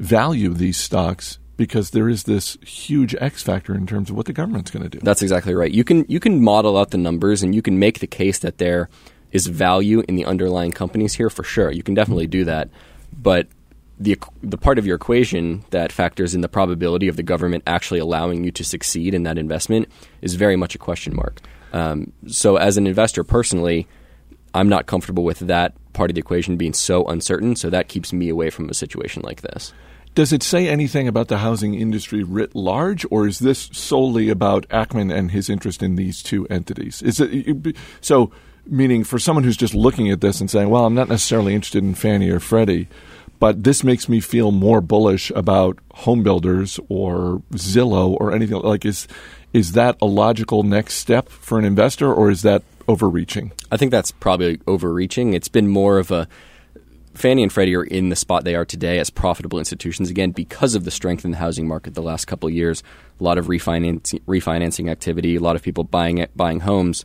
value 0.01 0.53
these 0.53 0.79
stocks 0.79 1.39
because 1.57 1.91
there 1.91 2.09
is 2.09 2.25
this 2.25 2.57
huge 2.65 3.15
X 3.21 3.43
factor 3.43 3.75
in 3.75 3.87
terms 3.87 4.11
of 4.11 4.17
what 4.17 4.27
the 4.27 4.33
government's 4.33 4.71
going 4.71 4.83
to 4.83 4.89
do. 4.89 4.99
That's 5.03 5.23
exactly 5.23 5.55
right. 5.55 5.71
You 5.71 5.85
can 5.85 6.05
you 6.09 6.21
can 6.21 6.43
model 6.43 6.77
out 6.77 6.91
the 6.91 6.99
numbers 6.99 7.43
and 7.43 7.55
you 7.55 7.63
can 7.63 7.79
make 7.79 8.01
the 8.01 8.07
case 8.07 8.39
that 8.41 8.59
there 8.59 8.89
is 9.31 9.47
value 9.47 10.03
in 10.09 10.17
the 10.17 10.25
underlying 10.25 10.73
companies 10.73 11.15
here 11.15 11.31
for 11.31 11.45
sure. 11.45 11.71
You 11.71 11.83
can 11.83 11.95
definitely 11.95 12.27
do 12.27 12.45
that, 12.45 12.69
but 13.13 13.49
the 13.99 14.19
the 14.43 14.59
part 14.59 14.79
of 14.79 14.87
your 14.87 14.97
equation 14.97 15.65
that 15.71 15.93
factors 15.93 16.35
in 16.35 16.41
the 16.41 16.49
probability 16.49 17.09
of 17.09 17.17
the 17.17 17.23
government 17.23 17.63
actually 17.67 18.01
allowing 18.01 18.45
you 18.45 18.51
to 18.53 18.65
succeed 18.65 19.15
in 19.15 19.23
that 19.25 19.39
investment 19.39 19.89
is 20.21 20.35
very 20.35 20.57
much 20.57 20.75
a 20.75 20.79
question 20.79 21.15
mark. 21.15 21.41
Um, 21.73 22.13
so, 22.27 22.57
as 22.57 22.77
an 22.77 22.87
investor 22.87 23.25
personally, 23.25 23.87
I'm 24.55 24.69
not 24.69 24.87
comfortable 24.87 25.25
with 25.25 25.41
that 25.41 25.75
part 25.93 26.11
of 26.11 26.15
the 26.15 26.21
equation 26.21 26.57
being 26.57 26.75
so 26.75 27.05
uncertain. 27.07 27.57
So 27.57 27.71
that 27.71 27.89
keeps 27.89 28.13
me 28.13 28.29
away 28.29 28.51
from 28.51 28.69
a 28.69 28.75
situation 28.75 29.23
like 29.23 29.43
this. 29.43 29.73
Does 30.15 30.33
it 30.33 30.43
say 30.43 30.69
anything 30.69 31.09
about 31.09 31.29
the 31.29 31.39
housing 31.39 31.75
industry 31.75 32.23
writ 32.23 32.55
large, 32.55 33.07
or 33.11 33.27
is 33.27 33.39
this 33.39 33.71
solely 33.73 34.29
about 34.29 34.69
Ackman 34.69 35.15
and 35.15 35.31
his 35.31 35.49
interest 35.49 35.83
in 35.83 35.97
these 35.97 36.23
two 36.23 36.47
entities? 36.49 37.01
Is 37.03 37.19
it 37.21 37.77
so? 38.01 38.31
Meaning, 38.65 39.03
for 39.03 39.19
someone 39.19 39.43
who's 39.43 39.57
just 39.57 39.75
looking 39.75 40.09
at 40.11 40.21
this 40.21 40.41
and 40.41 40.49
saying, 40.49 40.69
"Well, 40.69 40.87
I'm 40.87 40.95
not 40.95 41.09
necessarily 41.09 41.53
interested 41.53 41.83
in 41.83 41.97
Fannie 41.97 42.31
or 42.31 42.39
Freddie," 42.39 42.87
but 43.41 43.65
this 43.65 43.83
makes 43.83 44.09
me 44.09 44.21
feel 44.21 44.53
more 44.53 44.81
bullish 44.81 45.33
about 45.35 45.79
home 45.95 46.23
builders 46.23 46.79
or 46.89 47.43
Zillow 47.55 48.17
or 48.21 48.33
anything 48.33 48.61
like 48.61 48.85
is 48.85 49.09
is 49.53 49.73
that 49.73 49.97
a 50.01 50.07
logical 50.07 50.63
next 50.63 50.95
step 50.95 51.29
for 51.29 51.59
an 51.59 51.65
investor 51.65 52.13
or 52.13 52.31
is 52.31 52.43
that 52.43 52.63
overreaching? 52.87 53.51
I 53.71 53.77
think 53.77 53.91
that's 53.91 54.13
probably 54.13 54.61
overreaching. 54.67 55.35
It's 55.35 55.49
been 55.49 55.69
more 55.69 55.99
of 55.99 56.11
a 56.13 56.29
Fannie 57.15 57.43
and 57.43 57.53
Freddie 57.53 57.77
are 57.77 57.85
in 57.85 58.09
the 58.09 58.17
spot 58.17 58.45
they 58.45 58.55
are 58.55 58.65
today 58.65 58.99
as 58.99 59.11
profitable 59.11 59.59
institutions 59.59 60.11
again 60.11 60.31
because 60.31 60.75
of 60.75 60.85
the 60.85 60.91
strength 60.91 61.25
in 61.25 61.31
the 61.31 61.37
housing 61.37 61.69
market 61.69 61.95
the 61.95 62.03
last 62.03 62.27
couple 62.27 62.49
years. 62.49 62.83
A 63.21 63.25
lot 63.25 63.39
of 63.39 63.47
refinancing, 63.47 64.21
refinancing 64.23 64.91
activity, 64.91 65.37
a 65.37 65.41
lot 65.41 65.57
of 65.57 65.63
people 65.63 65.85
buying 65.85 66.19
it, 66.19 66.35
buying 66.37 66.61
homes 66.61 67.05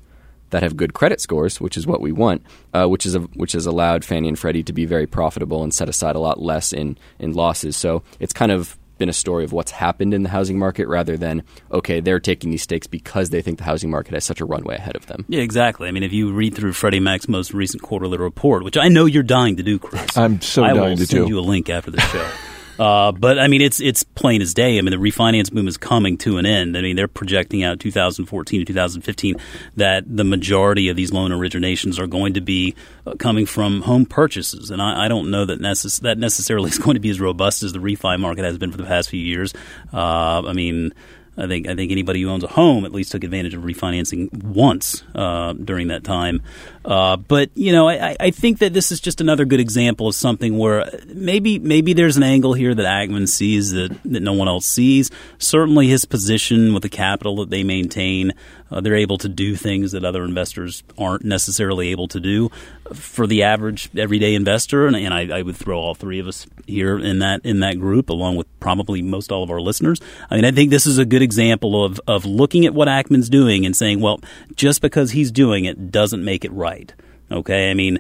that 0.50 0.64
have 0.64 0.78
good 0.78 0.94
credit 0.94 1.20
scores, 1.20 1.60
which 1.60 1.76
is 1.76 1.86
what 1.86 2.00
we 2.00 2.12
want, 2.12 2.42
uh, 2.74 2.88
which 2.88 3.06
is 3.06 3.16
a, 3.16 3.20
which 3.20 3.52
has 3.52 3.66
allowed 3.66 4.06
Fannie 4.06 4.30
and 4.30 4.40
Freddie 4.40 4.64
to 4.64 4.74
be 4.74 4.86
very 4.86 5.08
profitable 5.08 5.62
and 5.64 5.74
set 5.74 5.90
aside 5.90 6.16
a 6.16 6.20
lot 6.20 6.42
less 6.42 6.72
in 6.72 6.98
in 7.20 7.34
losses. 7.34 7.76
So 7.76 8.04
it's 8.20 8.34
kind 8.34 8.52
of 8.52 8.78
been 8.98 9.10
a 9.10 9.14
story 9.14 9.44
of 9.44 9.52
what's 9.54 9.72
happened 9.72 10.14
in 10.14 10.24
the 10.24 10.30
housing 10.30 10.58
market 10.58 10.88
rather 10.88 11.18
than 11.18 11.44
okay 11.72 12.00
they're 12.00 12.20
taking 12.20 12.52
these 12.52 12.62
stakes 12.64 12.88
because 12.88 13.30
they 13.30 13.42
think 13.42 13.58
the 13.58 13.64
housing 13.64 13.90
market 13.90 14.14
has 14.14 14.26
such 14.26 14.42
a 14.42 14.46
runway 14.46 14.76
ahead 14.76 14.96
of 14.96 15.06
them. 15.08 15.26
Yeah, 15.28 15.42
exactly. 15.42 15.88
I 15.88 15.92
mean, 15.92 16.04
if 16.04 16.14
you 16.14 16.32
read 16.32 16.56
through 16.56 16.74
Freddie 16.74 17.00
Mac's 17.00 17.28
most 17.28 17.54
recent 17.54 17.84
quarterly 17.84 18.18
report, 18.18 18.64
which 18.64 18.78
I 18.78 18.88
know 18.88 19.06
you're 19.06 19.24
dying 19.24 19.58
to 19.58 19.64
do, 19.64 19.80
Chris, 19.80 20.18
I'm 20.18 20.42
so 20.42 20.64
I 20.64 20.74
dying 20.74 20.90
will 20.92 20.98
to 20.98 21.06
send 21.06 21.26
do. 21.28 21.34
you 21.34 21.40
a 21.40 21.42
link 21.42 21.70
after 21.70 21.92
the 21.92 22.02
show. 22.02 22.28
Uh, 22.80 23.12
but 23.12 23.40
I 23.40 23.48
mean, 23.48 23.62
it's 23.62 23.80
it's 23.80 24.04
plain 24.04 24.42
as 24.42 24.54
day. 24.54 24.78
I 24.78 24.82
mean, 24.82 24.92
the 24.92 24.98
refinance 24.98 25.52
boom 25.52 25.68
is 25.68 25.78
coming 25.78 26.18
to 26.20 26.38
an 26.38 26.46
end. 26.46 26.78
I 26.78 26.82
mean, 26.82 26.96
they're 26.96 27.08
projecting 27.08 27.64
out 27.64 27.80
2014 27.80 28.62
to 28.62 28.66
2015 28.66 29.36
that 29.76 30.04
the 30.08 30.24
majority 30.24 30.90
of 30.90 30.96
these 30.96 31.12
loan 31.12 31.32
originations 31.32 32.00
are 32.00 32.08
going 32.08 32.34
to 32.34 32.42
be 32.42 32.76
uh, 33.06 33.16
coming 33.16 33.46
from 33.46 33.82
home 33.82 34.06
purchases, 34.06 34.72
and 34.72 34.82
I, 34.82 35.06
I 35.06 35.08
don't 35.08 35.32
know 35.32 35.46
that 35.46 35.60
necess- 35.60 36.02
that 36.02 36.18
necessarily 36.18 36.70
is 36.72 36.78
going 36.78 36.96
to 36.96 37.02
be 37.02 37.10
as 37.10 37.20
robust 37.20 37.64
as 37.64 37.74
the 37.74 37.80
refi 37.80 38.20
market 38.20 38.46
has 38.46 38.58
been 38.58 38.72
for 38.72 38.78
the 38.78 38.86
past 38.86 39.10
few 39.10 39.22
years. 39.22 39.54
Uh, 39.94 40.44
I 40.46 40.54
mean. 40.54 40.94
I 41.38 41.48
think 41.48 41.68
I 41.68 41.76
think 41.76 41.92
anybody 41.92 42.22
who 42.22 42.30
owns 42.30 42.44
a 42.44 42.48
home 42.48 42.84
at 42.86 42.92
least 42.92 43.12
took 43.12 43.24
advantage 43.24 43.54
of 43.54 43.62
refinancing 43.62 44.34
once 44.44 45.04
uh, 45.14 45.54
during 45.54 45.90
that 45.90 46.04
time. 46.04 46.42
Uh, 46.84 47.18
but 47.18 47.52
you 47.54 47.72
know, 47.72 47.88
I, 47.90 48.16
I 48.20 48.32
think 48.32 48.60
that 48.60 48.74
this 48.74 48.92
is 48.92 49.00
just 49.00 49.22
another 49.22 49.46
good 49.46 49.60
example 49.60 50.08
of 50.08 50.16
something 50.16 50.58
where 50.58 50.90
maybe 51.08 51.60
maybe 51.60 51.94
there's 51.94 52.18
an 52.18 52.24
angle 52.24 52.54
here 52.54 52.74
that 52.74 52.86
Ackman 52.86 53.28
sees 53.28 53.72
that, 53.72 53.98
that 54.06 54.22
no 54.22 54.34
one 54.34 54.48
else 54.48 54.66
sees. 54.66 55.12
Certainly, 55.38 55.88
his 55.88 56.06
position 56.06 56.74
with 56.74 56.84
the 56.84 56.90
capital 56.90 57.36
that 57.38 57.50
they 57.50 57.64
maintain, 57.64 58.34
uh, 58.72 58.82
they're 58.82 58.96
able 58.96 59.18
to 59.20 59.30
do 59.30 59.56
things 59.56 59.92
that 59.92 60.04
other 60.04 60.24
investors 60.24 60.84
aren't 60.98 61.26
necessarily 61.26 61.90
able 61.90 62.08
to 62.08 62.20
do. 62.20 62.50
For 62.94 63.28
the 63.28 63.44
average 63.44 63.90
everyday 63.98 64.34
investor, 64.34 64.88
and, 64.88 64.96
and 64.96 65.14
I, 65.14 65.40
I 65.40 65.42
would 65.42 65.58
throw 65.58 65.78
all 65.78 65.94
three 65.94 66.20
of 66.20 66.28
us 66.28 66.48
here 66.66 66.98
in 66.98 67.20
that 67.20 67.42
in 67.44 67.60
that 67.60 67.80
group, 67.80 68.10
along 68.10 68.38
with 68.38 68.48
probably 68.62 69.02
most 69.02 69.30
all 69.30 69.44
of 69.44 69.52
our 69.52 69.60
listeners. 69.60 70.00
I 70.30 70.36
mean, 70.36 70.46
I 70.46 70.52
think 70.52 70.70
this 70.70 70.86
is 70.86 70.98
a 70.98 71.06
good 71.06 71.22
example 71.28 71.84
of 71.84 72.00
of 72.08 72.26
looking 72.26 72.66
at 72.66 72.74
what 72.74 72.88
Ackman's 72.88 73.30
doing 73.30 73.66
and 73.66 73.76
saying, 73.76 74.00
well, 74.00 74.20
just 74.56 74.82
because 74.82 75.12
he's 75.12 75.32
doing 75.32 75.66
it 75.66 75.92
doesn't 75.92 76.24
make 76.24 76.46
it 76.46 76.52
right. 76.54 76.94
Okay, 77.30 77.70
I 77.70 77.74
mean. 77.74 78.00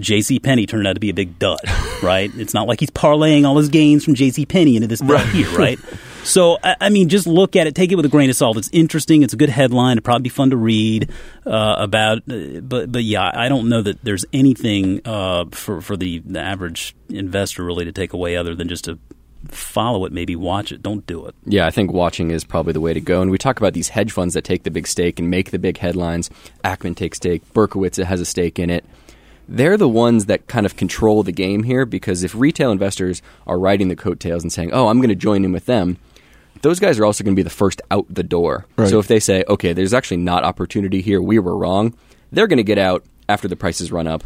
J.C. 0.00 0.40
Penney 0.40 0.66
turned 0.66 0.88
out 0.88 0.94
to 0.94 1.00
be 1.00 1.10
a 1.10 1.14
big 1.14 1.38
dud, 1.38 1.60
right? 2.02 2.32
it's 2.34 2.52
not 2.52 2.66
like 2.66 2.80
he's 2.80 2.90
parlaying 2.90 3.46
all 3.46 3.56
his 3.56 3.68
gains 3.68 4.04
from 4.04 4.16
J.C. 4.16 4.44
Penney 4.44 4.74
into 4.74 4.88
this 4.88 5.00
right. 5.02 5.24
here, 5.28 5.48
right? 5.56 5.78
so, 6.24 6.58
I, 6.64 6.74
I, 6.80 6.88
mean, 6.88 7.08
just 7.08 7.28
look 7.28 7.54
at 7.54 7.68
it, 7.68 7.76
take 7.76 7.92
it 7.92 7.94
with 7.94 8.04
a 8.04 8.08
grain 8.08 8.28
of 8.28 8.34
salt. 8.34 8.56
It's 8.56 8.70
interesting. 8.72 9.22
It's 9.22 9.34
a 9.34 9.36
good 9.36 9.50
headline. 9.50 9.92
It'd 9.92 10.04
probably 10.04 10.24
be 10.24 10.30
fun 10.30 10.50
to 10.50 10.56
read 10.56 11.12
uh, 11.46 11.76
about. 11.78 12.22
Uh, 12.28 12.60
but, 12.60 12.90
but 12.90 13.04
yeah, 13.04 13.30
I 13.32 13.48
don't 13.48 13.68
know 13.68 13.80
that 13.82 14.02
there's 14.02 14.24
anything 14.32 15.00
uh, 15.04 15.44
for 15.52 15.80
for 15.80 15.96
the, 15.96 16.18
the 16.20 16.40
average 16.40 16.96
investor 17.08 17.62
really 17.62 17.84
to 17.84 17.92
take 17.92 18.14
away 18.14 18.36
other 18.36 18.56
than 18.56 18.68
just 18.68 18.86
to 18.86 18.98
follow 19.46 20.04
it, 20.04 20.12
maybe 20.12 20.36
watch 20.36 20.72
it. 20.72 20.82
Don't 20.82 21.06
do 21.06 21.26
it. 21.26 21.34
Yeah, 21.44 21.66
I 21.66 21.70
think 21.70 21.92
watching 21.92 22.30
is 22.30 22.44
probably 22.44 22.72
the 22.72 22.80
way 22.80 22.92
to 22.92 23.00
go. 23.00 23.22
And 23.22 23.30
we 23.30 23.38
talk 23.38 23.58
about 23.58 23.72
these 23.72 23.88
hedge 23.88 24.12
funds 24.12 24.34
that 24.34 24.44
take 24.44 24.64
the 24.64 24.70
big 24.70 24.86
stake 24.86 25.18
and 25.18 25.30
make 25.30 25.50
the 25.50 25.58
big 25.58 25.78
headlines. 25.78 26.30
Ackman 26.64 26.96
takes 26.96 27.16
stake. 27.18 27.42
Berkowitz 27.52 28.02
has 28.02 28.20
a 28.20 28.24
stake 28.24 28.58
in 28.58 28.70
it. 28.70 28.84
They're 29.48 29.78
the 29.78 29.88
ones 29.88 30.26
that 30.26 30.46
kind 30.46 30.66
of 30.66 30.76
control 30.76 31.22
the 31.22 31.32
game 31.32 31.62
here 31.62 31.86
because 31.86 32.22
if 32.22 32.34
retail 32.34 32.70
investors 32.70 33.22
are 33.46 33.58
riding 33.58 33.88
the 33.88 33.96
coattails 33.96 34.42
and 34.42 34.52
saying, 34.52 34.72
"Oh, 34.72 34.88
I'm 34.88 34.98
going 34.98 35.08
to 35.08 35.14
join 35.14 35.42
in 35.42 35.52
with 35.52 35.64
them," 35.64 35.96
those 36.60 36.78
guys 36.78 36.98
are 36.98 37.06
also 37.06 37.24
going 37.24 37.34
to 37.34 37.38
be 37.38 37.44
the 37.44 37.48
first 37.48 37.80
out 37.90 38.04
the 38.10 38.22
door. 38.22 38.66
Right. 38.76 38.88
So 38.88 38.98
if 38.98 39.06
they 39.06 39.20
say, 39.20 39.44
"Okay, 39.48 39.72
there's 39.72 39.94
actually 39.94 40.18
not 40.18 40.44
opportunity 40.44 41.00
here. 41.00 41.22
We 41.22 41.38
were 41.38 41.56
wrong," 41.56 41.94
they're 42.30 42.46
going 42.46 42.58
to 42.58 42.62
get 42.62 42.76
out 42.76 43.04
after 43.26 43.48
the 43.48 43.56
prices 43.56 43.90
run 43.90 44.06
up 44.06 44.22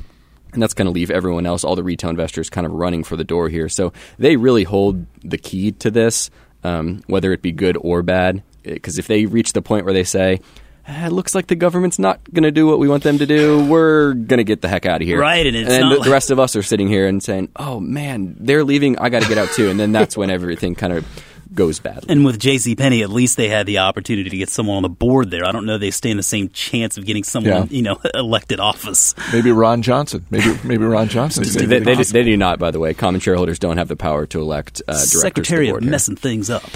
and 0.53 0.63
that's 0.63 0.75
going 0.75 0.87
to 0.87 0.93
leave 0.93 1.11
everyone 1.11 1.47
else, 1.47 1.65
all 1.65 1.77
the 1.77 1.83
retail 1.83 2.11
investors, 2.11 2.51
kind 2.51 2.67
of 2.67 2.73
running 2.73 3.05
for 3.05 3.17
the 3.17 3.25
door 3.25 3.49
here. 3.49 3.69
So 3.69 3.93
they 4.19 4.37
really 4.37 4.65
hold 4.65 5.07
the 5.23 5.39
key 5.39 5.73
to 5.73 5.91
this, 5.91 6.31
um, 6.63 7.03
whether 7.07 7.33
it 7.33 7.43
be 7.43 7.53
good 7.53 7.77
or 7.81 8.03
bad. 8.03 8.43
Because 8.63 8.99
if 8.99 9.07
they 9.07 9.27
reach 9.27 9.53
the 9.53 9.63
point 9.63 9.85
where 9.85 9.95
they 9.95 10.05
say, 10.05 10.41
ah, 10.87 11.07
it 11.07 11.13
looks 11.13 11.35
like 11.35 11.47
the 11.47 11.57
government's 11.57 11.99
not 11.99 12.21
going 12.33 12.45
to 12.45 12.51
do 12.51 12.67
what 12.67 12.79
we 12.79 12.89
want 12.89 13.03
them 13.03 13.19
to 13.19 13.27
do, 13.27 13.65
we're 13.67 14.13
going 14.13 14.39
to 14.39 14.45
get 14.45 14.61
the 14.61 14.69
heck 14.69 14.87
out 14.87 15.01
of 15.01 15.09
here. 15.09 15.19
Right, 15.19 15.47
and, 15.47 15.57
and 15.57 15.67
then 15.67 15.89
the, 15.89 15.97
like- 15.97 16.05
the, 16.05 16.11
rest 16.11 16.31
of 16.31 16.39
us 16.39 16.55
are 16.55 16.63
sitting 16.63 16.89
here 16.89 17.07
and 17.07 17.23
saying, 17.23 17.51
oh 17.57 17.81
man, 17.81 18.37
they're 18.39 18.65
leaving, 18.65 18.99
I 18.99 19.09
got 19.09 19.23
to 19.23 19.29
get 19.29 19.39
out 19.39 19.51
too. 19.51 19.71
And 19.71 19.81
then 19.81 19.93
that's 19.93 20.17
when 20.17 20.31
everything 20.31 20.75
kind 20.75 20.93
of 20.93 21.07
goes 21.55 21.79
badly. 21.81 22.07
And 22.13 22.25
with 22.25 22.39
J.C. 22.39 22.75
Penney, 22.75 23.03
at 23.03 23.11
least 23.11 23.37
they 23.37 23.49
had 23.49 23.67
the 23.67 23.79
opportunity 23.79 24.31
to 24.31 24.37
get 24.37 24.49
someone 24.49 24.77
on 24.79 24.83
the 24.83 24.89
board 24.89 25.31
there. 25.31 25.45
I 25.45 25.53
don't 25.53 25.67
know 25.67 25.79
they 25.79 25.91
stand 25.91 26.19
the 26.19 26.23
same 26.23 26.49
chance 26.51 26.97
of 26.99 27.05
getting 27.07 27.25
someone, 27.25 27.53
Yeah. 27.53 27.67
you 27.71 27.83
know, 27.83 27.99
elected 28.15 28.61
office. 28.61 29.15
Maybe 29.33 29.53
Ron 29.53 29.83
Johnson. 29.83 30.25
Maybe 30.31 30.59
maybe 30.65 30.85
Ron 30.85 31.09
Johnson. 31.09 31.45
they, 31.45 31.79
they, 31.81 31.95
do- 31.95 32.05
they 32.05 32.23
do 32.25 32.37
not, 32.37 32.59
by 32.59 32.71
the 32.71 32.79
way. 32.81 32.95
Common 32.95 33.21
shareholders 33.21 33.59
don't 33.59 33.77
have 33.79 33.89
the 33.89 33.97
power 33.97 34.27
to 34.27 34.41
elect 34.41 34.83
uh, 34.89 34.93
directors. 34.93 35.21
Secretary 35.21 35.69
of 35.69 35.75
board 35.75 35.85
messing 35.85 36.17
things 36.17 36.51
up. 36.51 36.63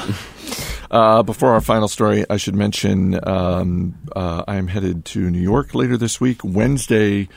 Uh, 0.89 1.21
before 1.25 1.51
our 1.53 1.61
final 1.61 1.89
story, 1.89 2.25
I 2.31 2.37
should 2.37 2.55
mention 2.55 3.19
um, 3.29 3.97
uh, 4.15 4.45
I 4.47 4.55
am 4.55 4.69
headed 4.69 5.05
to 5.07 5.31
New 5.31 5.41
York 5.41 5.75
later 5.75 5.97
this 5.97 6.21
week. 6.21 6.43
Wednesday, 6.45 7.29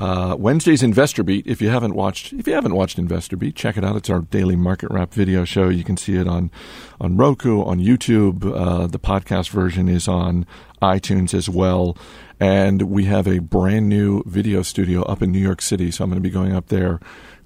uh, 0.00 0.34
Wednesday's 0.38 0.82
Investor 0.82 1.22
Beat. 1.22 1.46
If 1.46 1.60
you 1.60 1.68
haven't 1.68 1.94
watched, 1.94 2.32
if 2.32 2.46
you 2.46 2.54
haven't 2.54 2.74
watched 2.74 2.98
Investor 2.98 3.36
Beat, 3.36 3.54
check 3.54 3.76
it 3.76 3.84
out. 3.84 3.96
It's 3.96 4.08
our 4.08 4.20
daily 4.20 4.56
market 4.56 4.90
wrap 4.90 5.12
video 5.12 5.44
show. 5.44 5.68
You 5.68 5.84
can 5.84 5.98
see 5.98 6.16
it 6.16 6.26
on 6.26 6.50
on 6.98 7.18
Roku, 7.18 7.62
on 7.62 7.78
YouTube. 7.78 8.44
Uh, 8.44 8.86
the 8.86 8.98
podcast 8.98 9.50
version 9.50 9.88
is 9.88 10.08
on 10.08 10.46
iTunes 10.80 11.34
as 11.34 11.50
well. 11.50 11.98
And 12.40 12.82
we 12.82 13.04
have 13.04 13.28
a 13.28 13.40
brand 13.40 13.90
new 13.90 14.22
video 14.24 14.62
studio 14.62 15.02
up 15.02 15.20
in 15.20 15.30
New 15.30 15.38
York 15.38 15.60
City, 15.60 15.90
so 15.90 16.02
I'm 16.02 16.10
going 16.10 16.16
to 16.22 16.26
be 16.26 16.32
going 16.32 16.54
up 16.54 16.68
there 16.68 16.98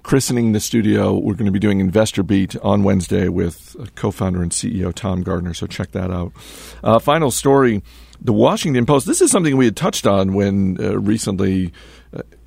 christening 0.05 0.51
the 0.51 0.59
studio. 0.59 1.13
We're 1.13 1.33
going 1.33 1.47
to 1.47 1.51
be 1.51 1.59
doing 1.59 1.79
Investor 1.79 2.21
Beat 2.23 2.55
on 2.57 2.83
Wednesday 2.83 3.27
with 3.27 3.75
co-founder 3.95 4.41
and 4.41 4.51
CEO 4.51 4.93
Tom 4.93 5.23
Gardner. 5.23 5.53
So 5.53 5.65
check 5.67 5.91
that 5.91 6.11
out. 6.11 6.31
Uh, 6.83 6.99
final 6.99 7.31
story: 7.31 7.83
the 8.21 8.31
Washington 8.31 8.85
Post. 8.85 9.07
This 9.07 9.19
is 9.19 9.31
something 9.31 9.57
we 9.57 9.65
had 9.65 9.75
touched 9.75 10.07
on 10.07 10.33
when 10.33 10.77
uh, 10.79 10.97
recently 10.97 11.73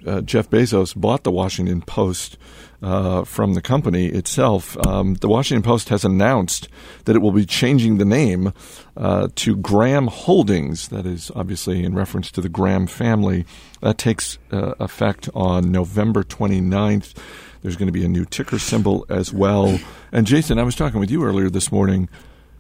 uh, 0.07 0.21
Jeff 0.21 0.51
Bezos 0.51 0.95
bought 0.95 1.25
the 1.25 1.31
Washington 1.31 1.83
Post. 1.83 2.37
Uh, 2.81 3.25
from 3.25 3.55
the 3.55 3.61
company 3.61 4.07
itself, 4.07 4.77
um, 4.87 5.15
the 5.15 5.29
Washington 5.29 5.65
Post 5.65 5.89
has 5.89 6.05
announced 6.05 6.69
that 7.07 7.17
it 7.17 7.19
will 7.19 7.33
be 7.33 7.45
changing 7.45 7.99
the 7.99 8.05
name 8.05 8.53
uh, 8.97 9.27
to 9.35 9.57
Graham 9.57 10.07
Holdings. 10.07 10.87
That 10.87 11.05
is 11.05 11.33
obviously 11.35 11.83
in 11.83 11.97
reference 11.97 12.31
to 12.31 12.41
the 12.41 12.49
Graham 12.49 12.87
family. 12.87 13.45
That 13.81 13.99
takes 13.99 14.39
uh, 14.53 14.75
effect 14.79 15.29
on 15.35 15.73
November 15.73 16.23
29th. 16.23 17.15
There's 17.63 17.75
going 17.75 17.89
to 17.89 17.93
be 17.93 18.05
a 18.05 18.09
new 18.09 18.25
ticker 18.25 18.61
symbol 18.61 19.05
as 19.09 19.33
well. 19.33 19.81
And 20.13 20.25
Jason, 20.25 20.61
I 20.61 20.63
was 20.63 20.77
talking 20.77 21.01
with 21.01 21.11
you 21.11 21.25
earlier 21.25 21.51
this 21.51 21.73
morning. 21.73 22.09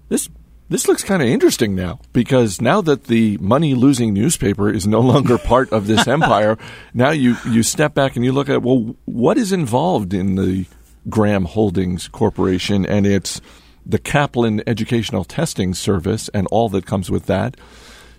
This 0.08 0.28
this 0.68 0.86
looks 0.88 1.02
kind 1.02 1.22
of 1.22 1.28
interesting 1.28 1.74
now 1.74 2.00
because 2.12 2.60
now 2.60 2.80
that 2.82 3.04
the 3.04 3.38
money 3.38 3.74
losing 3.74 4.12
newspaper 4.12 4.70
is 4.70 4.86
no 4.86 5.00
longer 5.00 5.38
part 5.52 5.72
of 5.72 5.86
this 5.86 6.06
empire, 6.06 6.58
now 6.94 7.10
you 7.10 7.36
you 7.46 7.62
step 7.62 7.94
back 7.94 8.16
and 8.16 8.24
you 8.24 8.32
look 8.32 8.48
at 8.48 8.62
well, 8.62 8.96
what 9.04 9.38
is 9.38 9.52
involved 9.52 10.12
in 10.12 10.34
the 10.34 10.66
Graham 11.08 11.46
Holdings 11.46 12.08
Corporation 12.08 12.84
and 12.84 13.06
its 13.06 13.40
the 13.86 13.98
Kaplan 13.98 14.62
Educational 14.66 15.24
Testing 15.24 15.72
Service 15.72 16.28
and 16.34 16.46
all 16.48 16.68
that 16.68 16.84
comes 16.84 17.10
with 17.10 17.26
that. 17.26 17.56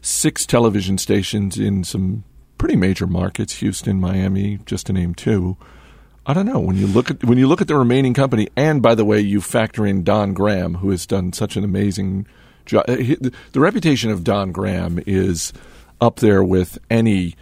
Six 0.01 0.45
television 0.45 0.97
stations 0.97 1.57
in 1.57 1.83
some 1.83 2.23
pretty 2.57 2.75
major 2.75 3.05
markets, 3.05 3.59
Houston, 3.59 3.99
Miami, 3.99 4.59
just 4.65 4.87
to 4.87 4.93
name 4.93 5.13
two. 5.13 5.57
I 6.29 6.33
don't 6.33 6.45
know 6.45 6.59
when 6.59 6.77
you 6.77 6.86
look 6.86 7.09
at 7.09 7.24
when 7.24 7.39
you 7.39 7.48
look 7.48 7.59
at 7.59 7.67
the 7.67 7.75
remaining 7.75 8.13
company, 8.13 8.50
and 8.55 8.83
by 8.83 8.93
the 8.93 9.03
way, 9.03 9.19
you 9.19 9.41
factor 9.41 9.83
in 9.83 10.03
Don 10.03 10.36
Graham, 10.36 10.75
who 10.75 10.91
has 10.91 11.07
done 11.07 11.33
such 11.33 11.55
an 11.55 11.63
amazing 11.63 12.27
job. 12.67 12.86
The 12.86 13.33
reputation 13.55 14.12
of 14.12 14.24
Don 14.24 14.51
Graham 14.51 15.01
is 15.07 15.53
up 16.00 16.17
there 16.17 16.43
with 16.43 16.77
any 16.88 17.33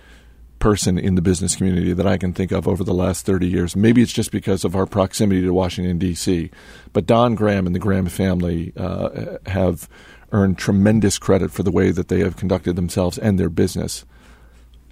person 0.60 0.98
in 0.98 1.16
the 1.16 1.22
business 1.22 1.58
community 1.58 1.92
that 1.92 2.08
I 2.08 2.18
can 2.18 2.32
think 2.32 2.54
of 2.54 2.66
over 2.66 2.82
the 2.86 2.94
last 2.94 3.26
30 3.26 3.46
years. 3.46 3.76
Maybe 3.76 4.02
it's 4.02 4.14
just 4.14 4.32
because 4.32 4.64
of 4.64 4.74
our 4.74 4.86
proximity 4.86 5.42
to 5.42 5.52
Washington, 5.52 5.98
D.C. 5.98 6.50
But 6.94 7.06
Don 7.06 7.36
Graham 7.36 7.66
and 7.66 7.76
the 7.76 7.80
Graham 7.80 8.06
family 8.06 8.72
uh, 8.78 9.36
have 9.48 9.90
earned 10.32 10.58
tremendous 10.58 11.20
credit 11.20 11.52
for 11.52 11.62
the 11.62 11.72
way 11.72 11.92
that 11.92 12.08
they 12.08 12.22
have 12.22 12.38
conducted 12.38 12.78
themselves 12.78 13.18
and 13.18 13.38
their 13.38 13.50
business. 13.50 14.06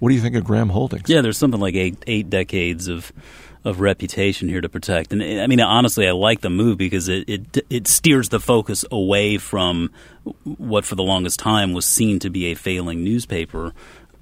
What 0.00 0.10
do 0.10 0.14
you 0.14 0.20
think 0.20 0.36
of 0.36 0.44
Graham 0.44 0.68
Holdings? 0.68 1.08
Yeah, 1.08 1.22
there's 1.22 1.38
something 1.38 1.60
like 1.60 1.74
eight 1.74 1.96
eight 2.06 2.28
decades 2.28 2.86
of 2.86 3.12
of 3.66 3.80
reputation 3.80 4.48
here 4.48 4.60
to 4.60 4.68
protect. 4.68 5.12
And 5.12 5.20
I 5.20 5.48
mean, 5.48 5.60
honestly, 5.60 6.06
I 6.06 6.12
like 6.12 6.40
the 6.40 6.48
move 6.48 6.78
because 6.78 7.08
it, 7.08 7.28
it 7.28 7.66
it 7.68 7.88
steers 7.88 8.28
the 8.28 8.38
focus 8.38 8.84
away 8.92 9.38
from 9.38 9.90
what 10.44 10.84
for 10.84 10.94
the 10.94 11.02
longest 11.02 11.40
time 11.40 11.72
was 11.72 11.84
seen 11.84 12.20
to 12.20 12.30
be 12.30 12.46
a 12.46 12.54
failing 12.54 13.02
newspaper 13.02 13.74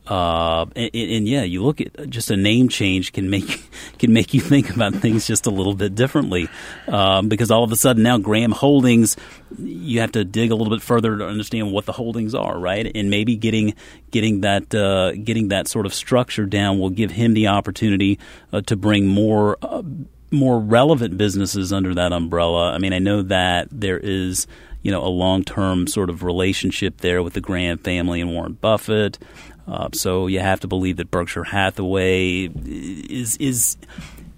uh, 0.07 0.67
and, 0.77 0.91
and, 0.95 1.29
yeah, 1.29 1.43
you 1.45 1.63
look 1.63 1.81
at 1.81 2.11
just 2.11 2.31
a 2.31 2.37
name 2.37 2.69
change 2.69 3.13
can 3.13 3.31
make 3.31 3.63
can 3.99 4.13
make 4.13 4.35
you 4.35 4.41
think 4.41 4.69
about 4.75 4.95
things 4.95 5.27
just 5.27 5.47
a 5.47 5.51
little 5.51 5.75
bit 5.75 5.95
differently, 5.95 6.49
um, 6.89 7.29
because 7.29 7.51
all 7.51 7.65
of 7.65 7.73
a 7.73 7.77
sudden 7.77 8.03
now 8.03 8.19
Graham 8.19 8.53
Holdings, 8.53 9.17
you 9.59 10.01
have 10.01 10.13
to 10.13 10.25
dig 10.25 10.51
a 10.51 10.55
little 10.55 10.75
bit 10.75 10.83
further 10.83 11.17
to 11.17 11.27
understand 11.27 11.73
what 11.73 11.87
the 11.87 11.93
holdings 11.93 12.35
are, 12.35 12.59
right? 12.59 12.91
And 12.95 13.09
maybe 13.09 13.35
getting 13.37 13.75
getting 14.11 14.43
that 14.43 14.75
uh, 14.75 15.13
getting 15.13 15.49
that 15.49 15.69
sort 15.69 15.87
of 15.87 15.95
structure 15.95 16.45
down 16.45 16.79
will 16.79 16.91
give 16.91 17.11
him 17.11 17.33
the 17.33 17.49
opportunity 17.49 18.19
uh, 18.53 18.61
to 18.63 18.77
bring 18.77 19.07
more 19.07 19.57
uh, 19.63 19.83
more 20.31 20.61
relevant 20.61 21.17
businesses 21.17 21.73
under 21.73 21.95
that 21.95 22.13
umbrella. 22.13 22.73
I 22.73 22.79
mean, 22.79 22.93
I 22.93 22.99
know 22.99 23.23
that 23.23 23.69
there 23.71 23.99
is 23.99 24.47
you 24.83 24.91
know 24.93 25.03
a 25.03 25.09
long 25.09 25.43
term 25.45 25.87
sort 25.87 26.11
of 26.11 26.23
relationship 26.23 26.99
there 26.99 27.23
with 27.23 27.33
the 27.33 27.41
Graham 27.41 27.79
family 27.79 28.21
and 28.21 28.33
Warren 28.33 28.53
Buffett. 28.53 29.19
Uh, 29.67 29.89
so 29.93 30.27
you 30.27 30.41
have 30.41 30.61
to 30.61 30.69
believe 30.69 30.97
that 30.99 31.11
Berkshire 31.11 31.45
Hathaway 31.45 32.47
is 32.47 33.37
is 33.39 33.77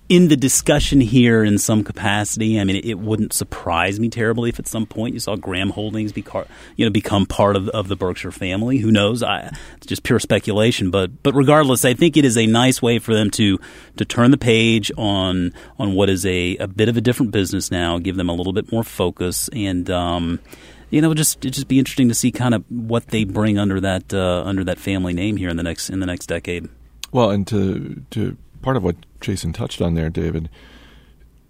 in 0.09 0.29
the 0.29 0.37
discussion 0.37 1.01
here 1.01 1.43
in 1.43 1.59
some 1.59 1.83
capacity. 1.83 2.61
I 2.61 2.65
mean, 2.65 2.77
it, 2.77 2.85
it, 2.85 2.99
wouldn't 2.99 3.33
surprise 3.33 3.99
me 3.99 4.09
terribly 4.09 4.51
if 4.51 4.59
at 4.61 4.69
some 4.69 4.87
point 4.87 5.15
you 5.15 5.21
saw 5.21 5.35
Graham 5.35 5.71
Holdings 5.71 6.13
be 6.13 6.25
you 6.77 6.87
know 6.87 6.91
become 6.91 7.27
part 7.27 7.57
of 7.57 7.69
of 7.71 7.89
the 7.89 7.97
Berkshire 7.97 8.31
family. 8.31 8.79
Who 8.79 8.93
knows? 8.93 9.23
I, 9.23 9.51
it's 9.77 9.87
just 9.87 10.05
pure 10.05 10.21
speculation. 10.21 10.91
But 10.91 11.23
but 11.23 11.35
regardless, 11.35 11.85
I 11.85 11.95
think 11.95 12.17
it 12.17 12.25
is 12.25 12.39
a 12.39 12.47
nice 12.47 12.81
way 12.81 12.99
for 12.99 13.15
them 13.15 13.31
to 13.33 13.59
to 13.97 14.05
turn 14.05 14.31
the 14.31 14.39
page 14.39 14.93
on 14.97 15.53
on 15.79 15.95
what 15.95 16.09
is 16.09 16.25
a, 16.25 16.57
a 16.59 16.69
bit 16.69 16.89
of 16.89 16.97
a 16.97 17.01
different 17.01 17.33
business 17.33 17.71
now. 17.71 17.99
Give 17.99 18.17
them 18.17 18.29
a 18.29 18.35
little 18.35 18.53
bit 18.53 18.71
more 18.71 18.85
focus 18.85 19.49
and. 19.53 19.91
Um, 19.91 20.41
you 20.91 21.01
know, 21.01 21.15
just 21.15 21.45
it 21.45 21.51
just 21.51 21.69
be 21.69 21.79
interesting 21.79 22.09
to 22.09 22.15
see 22.15 22.31
kind 22.31 22.55
of 22.55 22.65
what 22.69 23.09
they 23.09 23.25
bring 23.25 23.59
under 23.59 23.81
that 23.81 24.13
uh, 24.13 24.43
under 24.45 24.65
that 24.65 24.79
family 24.79 25.13
name 25.13 25.37
here 25.37 25.49
in 25.49 25.57
the 25.57 25.63
next 25.63 25.91
in 25.91 26.01
the 26.01 26.07
next 26.07 26.27
decade. 26.27 26.69
Well, 27.13 27.31
and 27.31 27.47
to 27.49 28.03
to 28.11 28.37
part 28.63 28.77
of 28.77 28.83
what 28.83 28.97
Jason 29.21 29.53
touched 29.53 29.81
on 29.81 29.95
there, 29.95 30.11
David, 30.11 30.49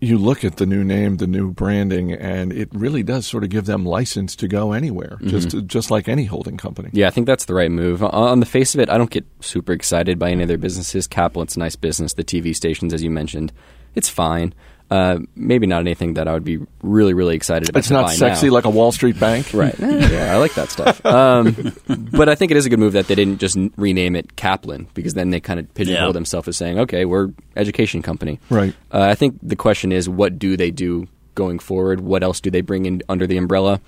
you 0.00 0.18
look 0.18 0.44
at 0.44 0.56
the 0.56 0.66
new 0.66 0.84
name, 0.84 1.16
the 1.16 1.26
new 1.26 1.50
branding, 1.50 2.12
and 2.12 2.52
it 2.52 2.68
really 2.72 3.02
does 3.02 3.26
sort 3.26 3.44
of 3.44 3.50
give 3.50 3.66
them 3.66 3.84
license 3.84 4.36
to 4.36 4.48
go 4.48 4.72
anywhere, 4.72 5.18
mm-hmm. 5.20 5.28
just 5.28 5.66
just 5.66 5.90
like 5.90 6.08
any 6.08 6.24
holding 6.24 6.56
company. 6.56 6.90
Yeah, 6.92 7.08
I 7.08 7.10
think 7.10 7.26
that's 7.26 7.46
the 7.46 7.54
right 7.54 7.70
move. 7.70 8.02
On 8.02 8.40
the 8.40 8.46
face 8.46 8.74
of 8.74 8.80
it, 8.80 8.90
I 8.90 8.98
don't 8.98 9.10
get 9.10 9.26
super 9.40 9.72
excited 9.72 10.18
by 10.18 10.30
any 10.30 10.42
of 10.42 10.48
their 10.48 10.58
businesses. 10.58 11.08
Kaplan's 11.08 11.56
a 11.56 11.58
nice 11.58 11.76
business. 11.76 12.14
The 12.14 12.24
TV 12.24 12.54
stations, 12.54 12.92
as 12.92 13.02
you 13.02 13.10
mentioned, 13.10 13.52
it's 13.94 14.08
fine. 14.08 14.54
Uh, 14.88 15.18
maybe 15.34 15.66
not 15.66 15.80
anything 15.80 16.14
that 16.14 16.28
I 16.28 16.32
would 16.32 16.44
be 16.44 16.60
really, 16.80 17.12
really 17.12 17.34
excited 17.34 17.68
about. 17.68 17.80
It's 17.80 17.90
not 17.90 18.10
sexy 18.10 18.46
now. 18.46 18.52
like 18.52 18.66
a 18.66 18.70
Wall 18.70 18.92
Street 18.92 19.18
bank, 19.18 19.52
right? 19.52 19.76
yeah, 19.80 20.32
I 20.32 20.36
like 20.36 20.54
that 20.54 20.70
stuff. 20.70 21.04
Um, 21.04 21.74
but 21.88 22.28
I 22.28 22.36
think 22.36 22.52
it 22.52 22.56
is 22.56 22.66
a 22.66 22.70
good 22.70 22.78
move 22.78 22.92
that 22.92 23.08
they 23.08 23.16
didn't 23.16 23.38
just 23.38 23.58
rename 23.76 24.14
it 24.14 24.36
Kaplan 24.36 24.86
because 24.94 25.14
then 25.14 25.30
they 25.30 25.40
kind 25.40 25.58
of 25.58 25.72
pigeonhole 25.74 26.08
yeah. 26.08 26.12
themselves 26.12 26.46
as 26.46 26.56
saying, 26.56 26.78
"Okay, 26.78 27.04
we're 27.04 27.30
education 27.56 28.00
company." 28.00 28.38
Right. 28.48 28.74
Uh, 28.92 29.00
I 29.00 29.16
think 29.16 29.38
the 29.42 29.56
question 29.56 29.90
is, 29.90 30.08
what 30.08 30.38
do 30.38 30.56
they 30.56 30.70
do 30.70 31.08
going 31.34 31.58
forward? 31.58 32.00
What 32.00 32.22
else 32.22 32.40
do 32.40 32.50
they 32.52 32.60
bring 32.60 32.86
in 32.86 33.02
under 33.08 33.26
the 33.26 33.38
umbrella? 33.38 33.80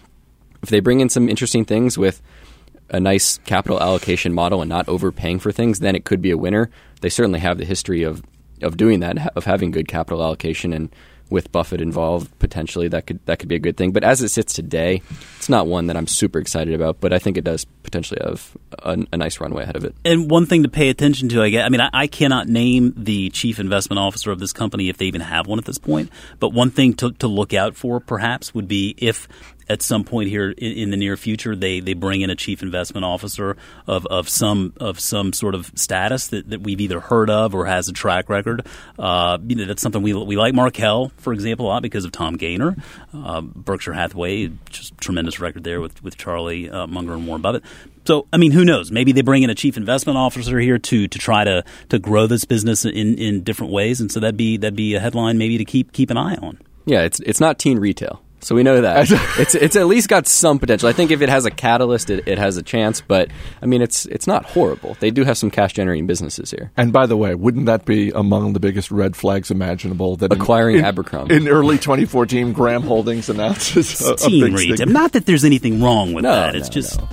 If 0.62 0.71
they 0.71 0.81
bring 0.81 0.99
in 0.99 1.09
some 1.09 1.28
interesting 1.28 1.64
things 1.64 1.97
with 1.97 2.21
a 2.90 2.99
nice 2.99 3.38
capital 3.38 3.81
allocation 3.81 4.33
model 4.33 4.62
and 4.62 4.68
not 4.68 4.88
overpaying 4.88 5.38
for 5.38 5.53
things, 5.53 5.79
then 5.79 5.94
it 5.94 6.05
could 6.05 6.22
be 6.22 6.31
a 6.31 6.38
winner. 6.38 6.70
They 7.01 7.09
certainly 7.09 7.40
have 7.40 7.59
the 7.59 7.64
history 7.64 8.03
of 8.03 8.22
of 8.62 8.77
doing 8.77 9.01
that, 9.01 9.37
of 9.37 9.44
having 9.44 9.71
good 9.71 9.88
capital 9.88 10.23
allocation, 10.23 10.73
and 10.73 10.90
with 11.31 11.53
Buffett 11.53 11.81
involved, 11.81 12.37
potentially 12.38 12.88
that 12.88 13.07
could 13.07 13.25
that 13.27 13.38
could 13.38 13.49
be 13.49 13.57
a 13.57 13.59
good 13.59 13.77
thing. 13.77 13.92
But 13.92 14.05
as 14.05 14.23
it 14.23 14.31
sits 14.31 14.55
today, 14.55 15.03
it's 15.37 15.49
not 15.49 15.66
one 15.66 15.87
that 15.88 15.97
I'm 15.97 16.07
super 16.07 16.38
excited 16.38 16.75
about. 16.75 17.01
But 17.01 17.12
I 17.12 17.18
think 17.18 17.37
it 17.37 17.44
does 17.44 17.64
potentially 17.83 18.21
have 18.23 18.57
a, 18.79 18.99
a 19.12 19.16
nice 19.16 19.40
runway 19.40 19.62
ahead 19.64 19.77
of 19.77 19.85
it. 19.85 19.94
And 20.05 20.31
one 20.31 20.47
thing 20.47 20.62
to 20.62 20.68
pay 20.68 20.88
attention 20.88 21.29
to, 21.31 21.42
I 21.42 21.51
guess, 21.51 21.66
I 21.66 21.68
mean, 21.68 21.81
I, 21.81 21.90
I, 21.92 22.07
cannot 22.07 22.49
name 22.49 22.92
the 22.97 23.31
chief 23.31 23.59
investment 23.59 23.99
officer 23.99 24.31
of 24.31 24.38
this 24.38 24.53
company 24.53 24.88
if 24.88 24.99
they 24.99 25.07
even 25.07 25.21
have 25.21 25.47
one 25.47 25.59
at 25.59 25.64
this 25.64 25.79
point. 25.79 26.11
But 26.38 26.51
one 26.51 26.71
thing 26.71 26.94
to, 26.94 27.12
to 27.12 27.27
look 27.27 27.55
out 27.55 27.77
for, 27.77 28.01
perhaps, 28.01 28.55
would 28.55 28.68
be 28.68 28.94
if 28.99 29.29
at 29.68 29.83
some 29.83 30.04
point 30.04 30.28
here 30.28 30.50
in, 30.50 30.72
in, 30.72 30.90
the 30.90 30.96
near 30.96 31.16
future, 31.16 31.54
they, 31.54 31.81
they 31.81 31.94
bring 31.94 32.20
in 32.20 32.31
a 32.31 32.37
chief 32.37 32.62
investment 32.62 33.04
officer 33.04 33.57
of, 33.87 34.07
of 34.07 34.28
some 34.28 34.72
of 34.78 34.98
some 35.00 35.33
sort 35.33 35.54
of 35.54 35.70
status 35.74 36.28
that, 36.28 36.50
that 36.50 36.62
we've 36.62 36.81
either 36.81 37.00
heard 37.00 37.31
of 37.31 37.54
or 37.54 37.66
has 37.66 37.88
a 37.88 37.92
track 37.92 38.28
record. 38.28 38.66
Uh, 38.98 39.38
you 39.46 39.57
know, 39.57 39.64
that's 39.64 39.83
something 39.83 40.02
we 40.02 40.14
we 40.14 40.37
like 40.37 40.54
Markel, 40.54 41.11
for 41.18 41.33
example, 41.33 41.66
a 41.66 41.68
lot 41.68 41.83
because 41.83 42.04
of 42.04 42.12
Tom 42.12 42.37
Gaynor. 42.37 42.76
Uh, 43.12 43.40
Berkshire 43.40 43.92
Hathaway, 43.92 44.50
just 44.70 44.96
tremendous 44.98 45.40
record 45.40 45.64
there 45.64 45.81
with 45.81 46.02
with 46.02 46.16
Charlie 46.16 46.70
uh, 46.70 46.87
Munger 46.87 47.14
and 47.14 47.26
Warren 47.26 47.42
Buffett. 47.42 47.64
So, 48.04 48.26
I 48.33 48.38
mean, 48.38 48.52
who 48.52 48.64
knows? 48.64 48.90
Maybe 48.90 49.12
they 49.12 49.20
bring 49.20 49.42
in 49.42 49.50
a 49.50 49.54
chief 49.54 49.76
investment 49.76 50.16
officer 50.16 50.59
here 50.59 50.78
to 50.78 51.09
to 51.09 51.18
try 51.18 51.44
to 51.44 51.62
to 51.90 51.98
grow 51.98 52.26
this 52.26 52.46
business 52.46 52.87
in, 52.87 53.18
in 53.18 53.42
different 53.42 53.72
ways, 53.72 54.00
and 54.00 54.11
so 54.11 54.20
that'd 54.20 54.37
be 54.37 54.57
that'd 54.57 54.74
be 54.76 54.94
a 54.94 55.00
headline 55.00 55.37
maybe 55.37 55.59
to 55.59 55.64
keep 55.64 55.92
keep 55.92 56.11
an 56.11 56.16
eye 56.16 56.37
on. 56.37 56.59
Yeah, 56.87 57.02
it's 57.02 57.20
it's 57.20 57.38
not 57.38 57.59
teen 57.59 57.78
retail. 57.78 58.22
So 58.40 58.55
we 58.55 58.62
know 58.62 58.81
that 58.81 59.11
it's 59.38 59.55
it's 59.55 59.77
at 59.77 59.87
least 59.87 60.09
got 60.09 60.27
some 60.27 60.59
potential. 60.59 60.88
I 60.88 60.92
think 60.92 61.11
if 61.11 61.22
it 61.22 61.29
has 61.29 61.44
a 61.44 61.51
catalyst, 61.51 62.11
it, 62.11 62.27
it 62.27 62.38
has 62.38 62.57
a 62.57 62.62
chance. 62.62 63.01
But 63.01 63.31
I 63.61 63.66
mean, 63.66 63.83
it's 63.83 64.07
it's 64.07 64.27
not 64.27 64.44
horrible. 64.44 64.96
They 65.01 65.11
do 65.11 65.24
have 65.24 65.37
some 65.37 65.51
cash 65.51 65.72
generating 65.72 66.07
businesses 66.07 66.51
here. 66.51 66.70
And 66.77 66.92
by 66.92 67.07
the 67.07 67.16
way, 67.16 67.35
wouldn't 67.35 67.66
that 67.66 67.85
be 67.85 68.11
among 68.11 68.53
the 68.53 68.61
biggest 68.61 68.90
red 68.90 69.16
flags 69.16 69.51
imaginable? 69.51 70.16
That 70.16 70.33
acquiring 70.33 70.79
in, 70.79 70.85
Abercrombie 70.85 71.35
in 71.35 71.48
early 71.48 71.77
2014, 71.77 72.53
Graham 72.53 72.83
Holdings 72.83 73.29
announces 73.29 74.01
a, 74.01 74.14
a 74.14 74.31
big 74.31 74.53
retail. 74.53 74.87
Not 74.87 75.12
that 75.12 75.27
there's 75.27 75.44
anything 75.44 75.83
wrong 75.83 76.12
with 76.12 76.24
no, 76.24 76.31
that. 76.31 76.55
It's 76.55 76.68
no, 76.68 76.72
just 76.72 77.01
no. 77.01 77.09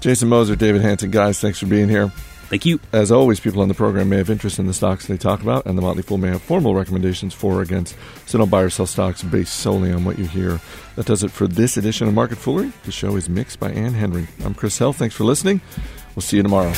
Jason 0.00 0.28
Moser, 0.28 0.54
David 0.54 0.82
Hanson, 0.82 1.10
guys, 1.10 1.40
thanks 1.40 1.58
for 1.58 1.66
being 1.66 1.88
here. 1.88 2.12
Thank 2.48 2.64
you. 2.64 2.78
As 2.92 3.10
always, 3.10 3.40
people 3.40 3.60
on 3.60 3.66
the 3.66 3.74
program 3.74 4.08
may 4.08 4.18
have 4.18 4.30
interest 4.30 4.60
in 4.60 4.68
the 4.68 4.74
stocks 4.74 5.06
they 5.06 5.16
talk 5.16 5.42
about, 5.42 5.66
and 5.66 5.76
the 5.76 5.82
Motley 5.82 6.02
Fool 6.02 6.18
may 6.18 6.28
have 6.28 6.42
formal 6.42 6.76
recommendations 6.76 7.34
for 7.34 7.54
or 7.54 7.62
against. 7.62 7.96
So 8.26 8.38
don't 8.38 8.50
buy 8.50 8.62
or 8.62 8.70
sell 8.70 8.86
stocks 8.86 9.22
based 9.22 9.54
solely 9.54 9.90
on 9.90 10.04
what 10.04 10.16
you 10.16 10.26
hear. 10.26 10.60
That 10.94 11.06
does 11.06 11.24
it 11.24 11.32
for 11.32 11.48
this 11.48 11.76
edition 11.76 12.06
of 12.06 12.14
Market 12.14 12.38
Foolery. 12.38 12.72
The 12.84 12.92
show 12.92 13.16
is 13.16 13.28
mixed 13.28 13.58
by 13.58 13.72
Ann 13.72 13.94
Henry. 13.94 14.28
I'm 14.44 14.54
Chris 14.54 14.78
Hill. 14.78 14.92
Thanks 14.92 15.16
for 15.16 15.24
listening. 15.24 15.60
We'll 16.14 16.22
see 16.22 16.36
you 16.36 16.44
tomorrow. 16.44 16.72